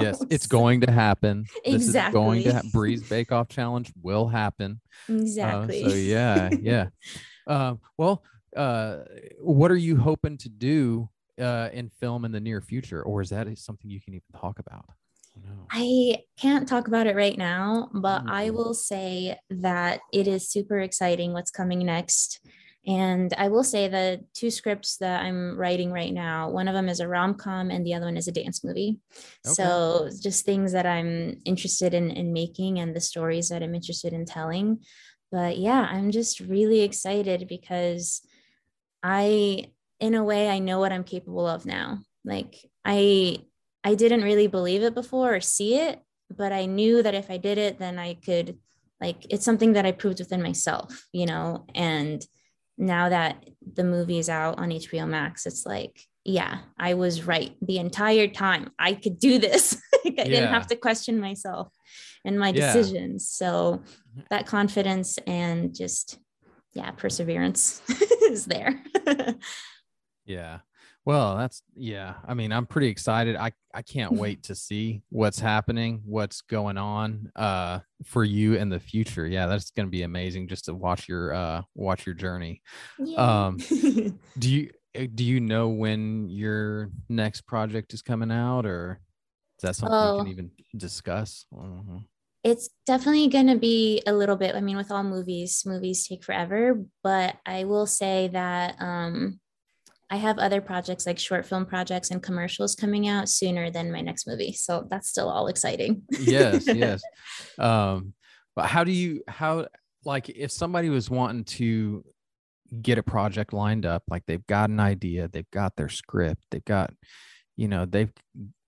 Yes, 0.00 0.24
it's 0.30 0.46
going 0.58 0.80
to 0.82 0.90
happen. 0.90 1.46
This 1.64 1.88
is 1.88 1.94
going 2.12 2.42
to 2.44 2.48
Exactly. 2.50 2.68
ha- 2.68 2.70
Brie's 2.72 3.02
Bake 3.02 3.32
Off 3.32 3.48
Challenge 3.48 3.92
will 4.02 4.28
happen. 4.28 4.80
Uh, 5.08 5.14
Exactly. 5.14 5.80
so 5.80 5.88
yeah, 5.94 6.50
yeah. 6.60 6.88
Uh, 7.46 7.74
well, 7.96 8.22
uh, 8.56 8.98
what 9.40 9.70
are 9.70 9.76
you 9.76 9.96
hoping 9.96 10.36
to 10.38 10.48
do 10.48 11.08
uh, 11.40 11.68
in 11.72 11.88
film 11.88 12.24
in 12.24 12.32
the 12.32 12.40
near 12.40 12.60
future, 12.60 13.02
or 13.02 13.20
is 13.22 13.30
that 13.30 13.46
something 13.58 13.90
you 13.90 14.00
can 14.00 14.14
even 14.14 14.24
talk 14.38 14.58
about? 14.58 14.84
No. 15.42 15.66
I 15.70 16.24
can't 16.38 16.68
talk 16.68 16.88
about 16.88 17.06
it 17.06 17.14
right 17.16 17.38
now, 17.38 17.88
but 17.94 18.24
I 18.26 18.48
Mhm. 18.50 18.54
will 18.54 18.74
say 18.74 19.38
that 19.48 20.00
it 20.12 20.26
is 20.26 20.50
super 20.50 20.80
exciting 20.80 21.32
what's 21.32 21.50
coming 21.50 21.78
next. 21.86 22.40
And 22.86 23.34
I 23.36 23.48
will 23.48 23.62
say 23.62 23.88
the 23.88 24.24
two 24.32 24.50
scripts 24.50 24.96
that 24.98 25.22
I'm 25.22 25.56
writing 25.58 25.92
right 25.92 26.12
now, 26.12 26.48
one 26.48 26.66
of 26.66 26.74
them 26.74 26.88
is 26.88 27.00
a 27.00 27.06
rom 27.06 27.34
com 27.34 27.70
and 27.70 27.84
the 27.84 27.94
other 27.94 28.06
one 28.06 28.16
is 28.16 28.26
a 28.26 28.32
dance 28.32 28.64
movie. 28.64 28.98
Okay. 29.46 29.52
So 29.52 30.08
just 30.22 30.46
things 30.46 30.72
that 30.72 30.86
I'm 30.86 31.40
interested 31.44 31.92
in, 31.92 32.10
in 32.10 32.32
making 32.32 32.78
and 32.78 32.96
the 32.96 33.00
stories 33.00 33.50
that 33.50 33.62
I'm 33.62 33.74
interested 33.74 34.14
in 34.14 34.24
telling. 34.24 34.82
But 35.30 35.58
yeah, 35.58 35.86
I'm 35.90 36.10
just 36.10 36.40
really 36.40 36.80
excited 36.80 37.46
because 37.48 38.22
I, 39.02 39.66
in 40.00 40.14
a 40.14 40.24
way, 40.24 40.48
I 40.48 40.58
know 40.58 40.78
what 40.78 40.92
I'm 40.92 41.04
capable 41.04 41.46
of 41.46 41.66
now. 41.66 41.98
Like 42.24 42.56
I, 42.84 43.44
I 43.84 43.94
didn't 43.94 44.22
really 44.22 44.46
believe 44.46 44.82
it 44.82 44.94
before 44.94 45.34
or 45.34 45.40
see 45.40 45.76
it, 45.76 46.00
but 46.34 46.50
I 46.52 46.64
knew 46.64 47.02
that 47.02 47.14
if 47.14 47.30
I 47.30 47.36
did 47.36 47.58
it, 47.58 47.78
then 47.78 47.98
I 47.98 48.14
could, 48.14 48.58
like, 49.00 49.26
it's 49.30 49.44
something 49.44 49.74
that 49.74 49.86
I 49.86 49.92
proved 49.92 50.18
within 50.18 50.42
myself, 50.42 51.06
you 51.12 51.26
know. 51.26 51.66
And 51.74 52.24
now 52.80 53.10
that 53.10 53.44
the 53.74 53.84
movie 53.84 54.18
is 54.18 54.28
out 54.28 54.58
on 54.58 54.70
HBO 54.70 55.06
Max, 55.06 55.46
it's 55.46 55.66
like, 55.66 56.00
yeah, 56.24 56.60
I 56.78 56.94
was 56.94 57.26
right 57.26 57.54
the 57.62 57.78
entire 57.78 58.26
time. 58.26 58.70
I 58.78 58.94
could 58.94 59.18
do 59.18 59.38
this. 59.38 59.80
Like, 60.02 60.18
I 60.18 60.24
didn't 60.24 60.48
have 60.50 60.66
to 60.68 60.76
question 60.76 61.20
myself 61.20 61.68
and 62.24 62.38
my 62.38 62.48
Yeah. 62.48 62.72
decisions. 62.72 63.28
So 63.28 63.82
mm-hmm. 63.82 64.20
that 64.30 64.46
confidence 64.46 65.18
and 65.26 65.74
just, 65.74 66.18
yeah, 66.72 66.90
perseverance 66.92 67.82
is 68.22 68.46
there. 68.46 68.82
Yeah. 70.24 70.60
Well, 71.06 71.36
that's 71.36 71.62
yeah. 71.74 72.14
I 72.26 72.34
mean, 72.34 72.52
I'm 72.52 72.66
pretty 72.66 72.88
excited. 72.88 73.36
I 73.36 73.52
I 73.74 73.82
can't 73.82 74.12
wait 74.18 74.42
to 74.44 74.54
see 74.54 75.02
what's 75.08 75.38
happening, 75.40 76.02
what's 76.04 76.40
going 76.42 76.76
on 76.76 77.30
uh 77.36 77.80
for 78.04 78.24
you 78.24 78.54
in 78.54 78.68
the 78.68 78.80
future. 78.80 79.26
Yeah, 79.26 79.46
that's 79.46 79.70
going 79.70 79.86
to 79.86 79.90
be 79.90 80.02
amazing 80.02 80.48
just 80.48 80.66
to 80.66 80.74
watch 80.74 81.08
your 81.08 81.32
uh 81.34 81.62
watch 81.74 82.06
your 82.06 82.14
journey. 82.14 82.62
Um, 83.16 83.58
Do 84.38 84.50
you 84.50 84.70
uh, 84.98 85.06
do 85.14 85.24
you 85.24 85.40
know 85.40 85.68
when 85.68 86.28
your 86.28 86.90
next 87.08 87.42
project 87.42 87.94
is 87.94 88.02
coming 88.02 88.30
out 88.30 88.66
or 88.66 89.00
is 89.58 89.62
that 89.62 89.76
something 89.76 89.98
you 90.00 90.12
Oh. 90.12 90.16
can 90.16 90.26
even 90.28 90.50
discuss? 90.76 91.46
Mhm. 91.52 92.04
it's 92.42 92.70
definitely 92.86 93.28
going 93.28 93.46
to 93.48 93.56
be 93.58 94.02
a 94.06 94.12
little 94.12 94.36
bit 94.36 94.54
i 94.54 94.60
mean 94.60 94.76
with 94.76 94.90
all 94.90 95.02
movies 95.04 95.62
movies 95.66 96.06
take 96.08 96.24
forever 96.24 96.82
but 97.02 97.36
i 97.44 97.64
will 97.64 97.86
say 97.86 98.28
that 98.28 98.76
um 98.80 99.38
i 100.10 100.16
have 100.16 100.38
other 100.38 100.60
projects 100.60 101.06
like 101.06 101.18
short 101.18 101.46
film 101.46 101.64
projects 101.66 102.10
and 102.10 102.22
commercials 102.22 102.74
coming 102.74 103.08
out 103.08 103.28
sooner 103.28 103.70
than 103.70 103.92
my 103.92 104.00
next 104.00 104.26
movie 104.26 104.52
so 104.52 104.86
that's 104.90 105.08
still 105.08 105.28
all 105.28 105.46
exciting 105.46 106.02
yes, 106.20 106.66
yes. 106.74 107.02
Um, 107.58 108.14
but 108.56 108.66
how 108.66 108.84
do 108.84 108.92
you 108.92 109.22
how 109.28 109.66
like 110.04 110.28
if 110.28 110.50
somebody 110.50 110.88
was 110.90 111.08
wanting 111.10 111.44
to 111.44 112.04
get 112.82 112.98
a 112.98 113.02
project 113.02 113.52
lined 113.52 113.84
up, 113.84 114.02
like 114.08 114.24
they've 114.26 114.46
got 114.46 114.70
an 114.70 114.80
idea, 114.80 115.28
they've 115.28 115.50
got 115.50 115.76
their 115.76 115.88
script, 115.88 116.44
they've 116.50 116.64
got, 116.64 116.92
you 117.56 117.68
know, 117.68 117.84
they've 117.84 118.12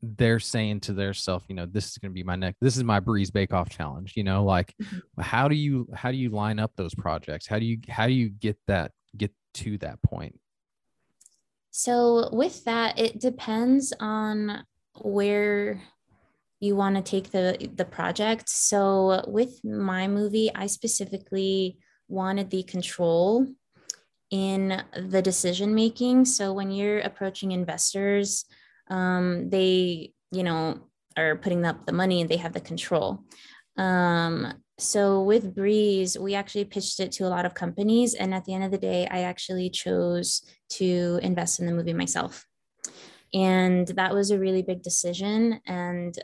they're 0.03 0.41
saying 0.41 0.81
to 0.81 0.93
themselves, 0.93 1.45
you 1.49 1.55
know, 1.55 1.67
this 1.67 1.87
is 1.91 1.99
gonna 1.99 2.13
be 2.13 2.23
my 2.25 2.37
next, 2.37 2.59
this 2.61 2.77
is 2.77 2.85
my 2.85 3.01
Brie's 3.01 3.31
bake 3.31 3.53
off 3.53 3.69
challenge, 3.69 4.15
you 4.17 4.25
know, 4.25 4.45
like 4.45 4.75
Mhm. 4.83 5.03
how 5.21 5.49
do 5.49 5.55
you 5.55 5.89
how 5.95 6.11
do 6.11 6.17
you 6.17 6.31
line 6.31 6.59
up 6.59 6.73
those 6.77 6.95
projects? 6.95 7.47
How 7.47 7.59
do 7.59 7.65
you 7.65 7.79
how 7.89 8.07
do 8.07 8.13
you 8.13 8.29
get 8.29 8.59
that 8.67 8.93
get 9.17 9.33
to 9.55 9.79
that 9.79 10.03
point? 10.03 10.39
So 11.73 12.29
with 12.33 12.65
that, 12.65 12.99
it 12.99 13.19
depends 13.19 13.95
on 13.99 14.65
where 15.01 15.83
you 16.61 16.77
want 16.77 16.97
to 16.97 17.03
take 17.03 17.31
the 17.31 17.71
the 17.75 17.87
project. 17.87 18.49
So 18.49 19.25
with 19.27 19.65
my 19.65 20.07
movie, 20.07 20.51
I 20.55 20.67
specifically 20.67 21.79
wanted 22.09 22.51
the 22.51 22.63
control 22.63 23.47
in 24.31 24.83
the 24.97 25.23
decision 25.23 25.75
making. 25.75 26.27
So 26.27 26.53
when 26.53 26.71
you're 26.71 27.01
approaching 27.01 27.53
investors, 27.53 28.45
um, 28.89 29.49
they 29.49 30.13
you 30.31 30.43
know 30.43 30.79
are 31.17 31.37
putting 31.37 31.65
up 31.65 31.87
the 31.87 31.93
money 31.93 32.21
and 32.21 32.31
they 32.31 32.37
have 32.37 32.53
the 32.53 32.61
control. 32.61 33.25
Um, 33.79 34.63
so 34.79 35.23
with 35.23 35.55
Brie's, 35.55 36.19
we 36.19 36.35
actually 36.35 36.65
pitched 36.65 36.99
it 37.01 37.13
to 37.13 37.27
a 37.27 37.31
lot 37.31 37.47
of 37.47 37.55
companies, 37.55 38.15
and 38.15 38.35
at 38.35 38.45
the 38.45 38.55
end 38.55 38.65
of 38.65 38.71
the 38.71 38.79
day, 38.79 39.07
I 39.11 39.23
actually 39.23 39.71
chose 39.71 40.43
to 40.71 41.21
invest 41.23 41.61
in 41.61 41.67
the 41.67 41.73
movie 41.73 41.93
myself. 41.93 42.47
And 43.35 43.87
that 43.89 44.15
was 44.15 44.31
a 44.31 44.39
really 44.39 44.63
big 44.63 44.83
decision. 44.83 45.61
And 45.67 46.15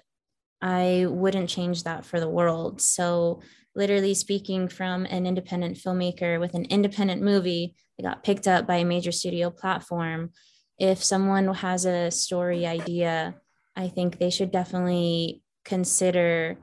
I 0.61 1.07
wouldn't 1.09 1.49
change 1.49 1.85
that 1.85 2.05
for 2.05 2.21
the 2.21 2.29
world. 2.29 2.81
So, 2.81 3.43
literally 3.75 4.15
speaking, 4.15 4.69
from 4.69 5.07
an 5.07 5.27
independent 5.27 5.77
filmmaker 5.77 6.41
with 6.41 6.55
an 6.55 6.65
independent 6.65 7.23
movie 7.23 7.77
that 7.97 8.05
got 8.05 8.25
picked 8.25 8.49
up 8.49 8.67
by 8.67 8.77
a 8.77 8.85
major 8.85 9.13
studio 9.13 9.51
platform, 9.51 10.31
if 10.79 11.03
someone 11.03 11.53
has 11.55 11.85
a 11.85 12.11
story 12.11 12.67
idea, 12.67 13.37
I 13.77 13.89
think 13.89 14.19
they 14.19 14.31
should 14.31 14.51
definitely 14.51 15.43
consider 15.65 16.59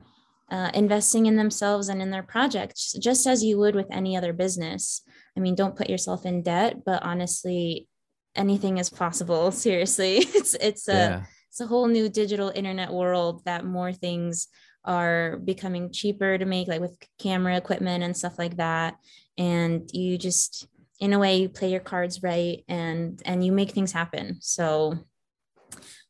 uh, 0.50 0.70
investing 0.74 1.26
in 1.26 1.36
themselves 1.36 1.88
and 1.88 2.00
in 2.00 2.10
their 2.10 2.22
projects, 2.22 2.92
just 2.92 3.26
as 3.26 3.42
you 3.42 3.58
would 3.58 3.74
with 3.74 3.86
any 3.90 4.16
other 4.16 4.32
business. 4.32 5.02
I 5.36 5.40
mean, 5.40 5.54
don't 5.54 5.76
put 5.76 5.90
yourself 5.90 6.24
in 6.24 6.42
debt, 6.42 6.84
but 6.84 7.02
honestly, 7.02 7.88
anything 8.34 8.78
is 8.78 8.90
possible. 8.90 9.50
Seriously, 9.66 10.18
it's 10.18 10.54
it's 10.54 10.88
a 10.88 10.92
yeah. 10.92 11.22
it's 11.48 11.60
a 11.60 11.66
whole 11.66 11.88
new 11.88 12.08
digital 12.08 12.52
internet 12.54 12.92
world 12.92 13.42
that 13.44 13.64
more 13.64 13.92
things 13.92 14.48
are 14.84 15.38
becoming 15.38 15.92
cheaper 15.92 16.38
to 16.38 16.44
make, 16.44 16.68
like 16.68 16.80
with 16.80 16.96
camera 17.18 17.56
equipment 17.56 18.04
and 18.04 18.16
stuff 18.16 18.38
like 18.38 18.56
that. 18.56 18.96
And 19.36 19.90
you 19.92 20.16
just, 20.16 20.68
in 21.00 21.12
a 21.12 21.18
way, 21.18 21.38
you 21.38 21.48
play 21.48 21.70
your 21.70 21.80
cards 21.80 22.22
right 22.22 22.64
and 22.68 23.20
and 23.24 23.44
you 23.44 23.52
make 23.52 23.72
things 23.72 23.92
happen. 23.92 24.38
So 24.40 24.96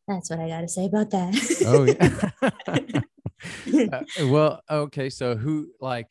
that's 0.06 0.30
what 0.30 0.38
I 0.38 0.48
got 0.48 0.60
to 0.60 0.68
say 0.68 0.84
about 0.84 1.10
that. 1.10 1.34
Oh 1.66 1.84
yeah. 1.84 3.00
Uh, 3.92 4.02
well, 4.26 4.60
okay. 4.70 5.10
So 5.10 5.36
who 5.36 5.72
like 5.80 6.08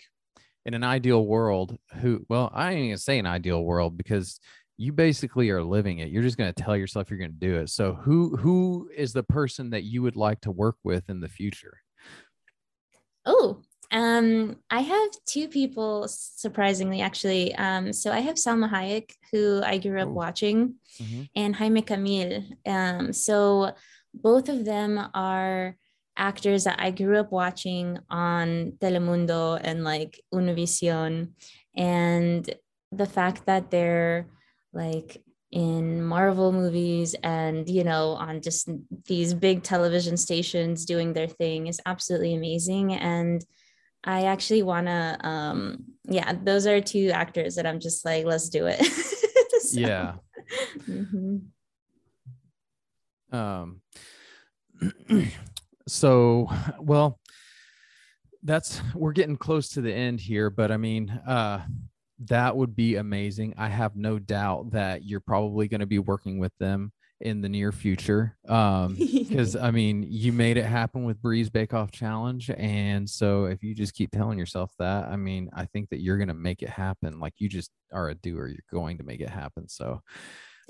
in 0.66 0.74
an 0.74 0.84
ideal 0.84 1.26
world, 1.26 1.78
who 2.02 2.26
well, 2.30 2.52
I 2.54 2.74
ain't 2.74 2.90
gonna 2.90 2.98
say 2.98 3.20
an 3.20 3.26
ideal 3.28 3.64
world 3.64 3.98
because 3.98 4.40
you 4.78 4.94
basically 4.94 5.50
are 5.52 5.64
living 5.64 6.00
it. 6.00 6.10
You're 6.10 6.24
just 6.24 6.38
gonna 6.38 6.54
tell 6.54 6.78
yourself 6.78 7.10
you're 7.10 7.20
gonna 7.20 7.32
do 7.34 7.58
it. 7.58 7.70
So 7.70 7.94
who 7.96 8.38
who 8.38 8.90
is 8.96 9.14
the 9.14 9.24
person 9.24 9.72
that 9.72 9.84
you 9.84 10.02
would 10.04 10.16
like 10.18 10.42
to 10.42 10.52
work 10.52 10.78
with 10.84 11.10
in 11.10 11.22
the 11.22 11.30
future? 11.30 11.80
Oh, 13.26 13.62
um, 13.92 14.58
I 14.70 14.82
have 14.82 15.10
two 15.26 15.48
people 15.48 16.08
surprisingly, 16.08 17.02
actually. 17.02 17.56
Um, 17.56 17.94
so 17.94 18.12
I 18.12 18.20
have 18.20 18.36
Salma 18.36 18.70
Hayek, 18.70 19.12
who 19.32 19.62
I 19.64 19.78
grew 19.78 20.02
up 20.02 20.10
Oh. 20.10 20.14
watching, 20.14 20.76
Mhm. 21.00 21.30
and 21.36 21.56
Jaime 21.56 21.82
Camil. 21.82 22.44
Um, 22.68 23.14
so 23.14 23.74
both 24.14 24.50
of 24.50 24.66
them 24.66 25.00
are 25.14 25.78
actors 26.18 26.64
that 26.64 26.80
I 26.80 26.92
grew 26.92 27.18
up 27.18 27.32
watching 27.32 28.00
on 28.10 28.74
Telemundo 28.80 29.60
and 29.62 29.84
like 29.84 30.22
Univision. 30.34 31.32
And 31.76 32.50
the 32.92 33.06
fact 33.06 33.46
that 33.46 33.72
they're 33.72 34.28
like 34.74 35.22
in 35.52 36.04
Marvel 36.04 36.52
movies 36.52 37.16
and, 37.24 37.70
you 37.70 37.84
know, 37.84 38.12
on 38.12 38.42
just 38.42 38.70
these 39.08 39.34
big 39.34 39.64
television 39.64 40.18
stations 40.18 40.86
doing 40.86 41.14
their 41.14 41.28
thing 41.28 41.68
is 41.68 41.80
absolutely 41.86 42.36
amazing. 42.36 42.94
And 42.94 43.44
I 44.04 44.24
actually 44.26 44.64
want 44.64 44.88
to, 44.88 45.18
um, 45.24 45.86
yeah, 46.08 46.34
those 46.44 46.68
are 46.68 46.82
two 46.82 47.10
actors 47.10 47.56
that 47.56 47.66
I'm 47.66 47.80
just 47.80 48.06
like, 48.06 48.26
let's 48.26 48.50
do 48.50 48.66
it. 48.68 48.82
So, 49.62 49.80
Yeah. 49.80 50.16
mhm. 50.88 51.42
Um 53.32 53.82
so 55.88 56.50
well 56.80 57.20
that's 58.44 58.82
we're 58.94 59.12
getting 59.12 59.38
close 59.38 59.70
to 59.70 59.82
the 59.82 59.94
end 59.94 60.20
here, 60.20 60.50
but 60.50 60.72
I 60.72 60.78
mean, 60.78 61.10
uh 61.28 61.62
that 62.28 62.56
would 62.56 62.76
be 62.76 62.96
amazing. 62.96 63.54
I 63.58 63.68
have 63.68 63.96
no 63.96 64.20
doubt 64.20 64.72
that 64.72 65.04
you're 65.04 65.20
probably 65.20 65.68
going 65.68 65.82
to 65.82 65.86
be 65.86 66.00
working 66.00 66.40
with 66.40 66.54
them 66.60 66.92
in 67.22 67.42
the 67.42 67.50
near 67.50 67.72
future. 67.72 68.38
Um, 68.48 68.96
because 69.00 69.56
I 69.56 69.72
mean, 69.72 70.06
you 70.08 70.32
made 70.32 70.58
it 70.58 70.66
happen 70.66 71.04
with 71.04 71.22
Brie's 71.22 71.50
Bake 71.50 71.74
Off 71.74 71.92
Challenge. 71.92 72.52
And 72.52 73.10
so 73.10 73.46
if 73.46 73.64
you 73.64 73.76
just 73.76 73.94
keep 73.94 74.12
telling 74.12 74.38
yourself 74.38 74.72
that, 74.80 75.06
I 75.08 75.16
mean, 75.16 75.50
I 75.54 75.66
think 75.66 75.90
that 75.90 76.02
you're 76.02 76.18
going 76.18 76.30
to 76.30 76.34
make 76.34 76.62
it 76.62 76.70
happen. 76.70 77.20
Like 77.20 77.34
you 77.38 77.50
just 77.50 77.72
are 77.92 78.10
a 78.10 78.16
doer, 78.16 78.48
you're 78.48 78.60
going 78.72 78.98
to 78.98 79.04
make 79.04 79.22
it 79.22 79.30
happen. 79.30 79.68
So 79.68 80.02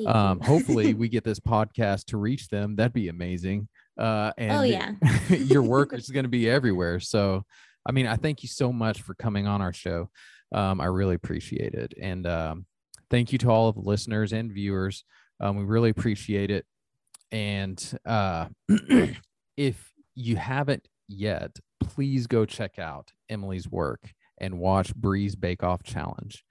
um, 0.06 0.39
hopefully 0.39 0.93
we 0.95 1.10
get 1.10 1.23
this 1.23 1.39
podcast 1.39 2.06
to 2.06 2.17
reach 2.17 2.49
them. 2.49 2.75
That'd 2.75 2.93
be 2.93 3.10
amazing. 3.10 3.67
Uh, 3.97 4.31
and 4.38 4.51
oh, 4.51 4.63
yeah. 4.63 4.93
your 5.29 5.63
work 5.63 5.93
is 5.97 6.10
going 6.10 6.25
to 6.25 6.29
be 6.29 6.49
everywhere. 6.49 6.99
So, 6.99 7.45
I 7.86 7.91
mean, 7.91 8.08
I 8.08 8.15
thank 8.15 8.43
you 8.43 8.49
so 8.49 8.71
much 8.71 9.01
for 9.01 9.13
coming 9.15 9.47
on 9.47 9.62
our 9.62 9.73
show. 9.73 10.10
Um, 10.51 10.79
I 10.81 10.86
really 10.86 11.15
appreciate 11.15 11.73
it. 11.73 11.93
And 12.01 12.25
um, 12.27 12.65
thank 13.10 13.31
you 13.31 13.38
to 13.39 13.49
all 13.49 13.69
of 13.69 13.75
the 13.75 13.81
listeners 13.81 14.34
and 14.34 14.51
viewers. 14.51 15.03
Um, 15.39 15.58
we 15.58 15.63
really 15.63 15.89
appreciate 15.89 16.51
it. 16.51 16.65
And 17.31 17.99
uh, 18.05 18.47
if 19.58 19.93
you 20.15 20.36
haven't 20.36 20.88
yet, 21.08 21.58
please 21.81 22.27
go 22.27 22.45
check 22.45 22.79
out 22.79 23.12
Emily's 23.29 23.69
work 23.69 24.13
and 24.39 24.60
watch 24.60 24.95
Brie's 24.95 25.36
Bake 25.36 25.63
Off 25.63 25.84
Challenge 25.84 26.43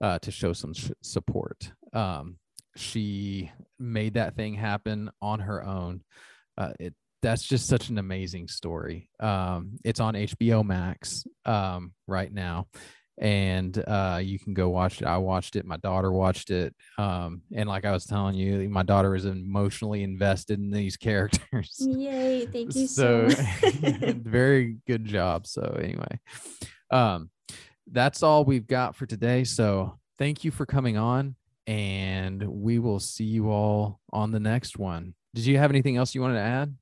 uh, 0.00 0.18
to 0.20 0.30
show 0.30 0.52
some 0.52 0.74
sh- 0.74 0.90
support. 1.02 1.72
Um, 1.92 2.36
she 2.76 3.50
made 3.78 4.14
that 4.14 4.34
thing 4.34 4.54
happen 4.54 5.10
on 5.20 5.40
her 5.40 5.64
own. 5.64 6.02
Uh, 6.58 6.72
it 6.78 6.94
that's 7.22 7.44
just 7.44 7.68
such 7.68 7.88
an 7.88 7.98
amazing 7.98 8.48
story. 8.48 9.08
Um, 9.20 9.78
it's 9.84 10.00
on 10.00 10.14
HBO 10.14 10.64
Max 10.64 11.24
um, 11.46 11.92
right 12.08 12.32
now, 12.32 12.66
and 13.18 13.82
uh, 13.86 14.20
you 14.22 14.38
can 14.38 14.54
go 14.54 14.68
watch 14.68 15.00
it. 15.00 15.06
I 15.06 15.18
watched 15.18 15.54
it. 15.54 15.64
My 15.64 15.76
daughter 15.76 16.10
watched 16.10 16.50
it, 16.50 16.74
um, 16.98 17.42
and 17.54 17.68
like 17.68 17.84
I 17.84 17.92
was 17.92 18.04
telling 18.04 18.34
you, 18.34 18.68
my 18.68 18.82
daughter 18.82 19.14
is 19.14 19.24
emotionally 19.24 20.02
invested 20.02 20.58
in 20.58 20.70
these 20.70 20.96
characters. 20.98 21.76
Yay! 21.78 22.46
Thank 22.46 22.74
you 22.74 22.88
so. 22.88 23.28
so 23.28 23.42
very 23.62 24.78
good 24.86 25.04
job. 25.04 25.46
So 25.46 25.78
anyway, 25.80 26.18
um, 26.90 27.30
that's 27.90 28.22
all 28.24 28.44
we've 28.44 28.66
got 28.66 28.96
for 28.96 29.06
today. 29.06 29.44
So 29.44 29.98
thank 30.18 30.42
you 30.42 30.50
for 30.50 30.66
coming 30.66 30.96
on, 30.96 31.36
and 31.68 32.42
we 32.42 32.80
will 32.80 33.00
see 33.00 33.24
you 33.24 33.50
all 33.50 34.00
on 34.12 34.32
the 34.32 34.40
next 34.40 34.76
one. 34.76 35.14
Did 35.34 35.46
you 35.46 35.58
have 35.58 35.70
anything 35.70 35.96
else 35.96 36.14
you 36.14 36.20
wanted 36.20 36.34
to 36.34 36.40
add? 36.40 36.74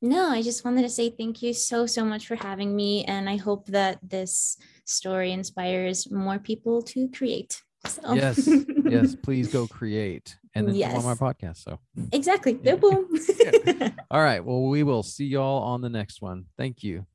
No, 0.00 0.28
I 0.28 0.42
just 0.42 0.64
wanted 0.64 0.82
to 0.82 0.88
say 0.88 1.10
thank 1.10 1.42
you 1.42 1.54
so, 1.54 1.86
so 1.86 2.04
much 2.04 2.26
for 2.26 2.34
having 2.34 2.74
me. 2.74 3.04
And 3.04 3.30
I 3.30 3.36
hope 3.36 3.66
that 3.66 3.98
this 4.02 4.56
story 4.84 5.30
inspires 5.30 6.10
more 6.10 6.40
people 6.40 6.82
to 6.82 7.08
create. 7.08 7.62
So. 7.86 8.14
Yes, 8.14 8.48
yes, 8.84 9.14
please 9.14 9.48
go 9.48 9.66
create 9.68 10.36
and 10.54 10.68
then 10.68 10.74
yes. 10.74 10.92
come 10.92 11.04
on 11.04 11.04
my 11.04 11.14
podcast. 11.14 11.58
So 11.58 11.78
exactly. 12.12 12.58
Yeah. 12.62 12.76
Boom. 12.76 13.08
yeah. 13.40 13.90
All 14.10 14.22
right. 14.22 14.44
Well, 14.44 14.62
we 14.62 14.82
will 14.82 15.02
see 15.02 15.26
y'all 15.26 15.62
on 15.62 15.80
the 15.80 15.90
next 15.90 16.20
one. 16.20 16.46
Thank 16.56 16.82
you. 16.82 17.06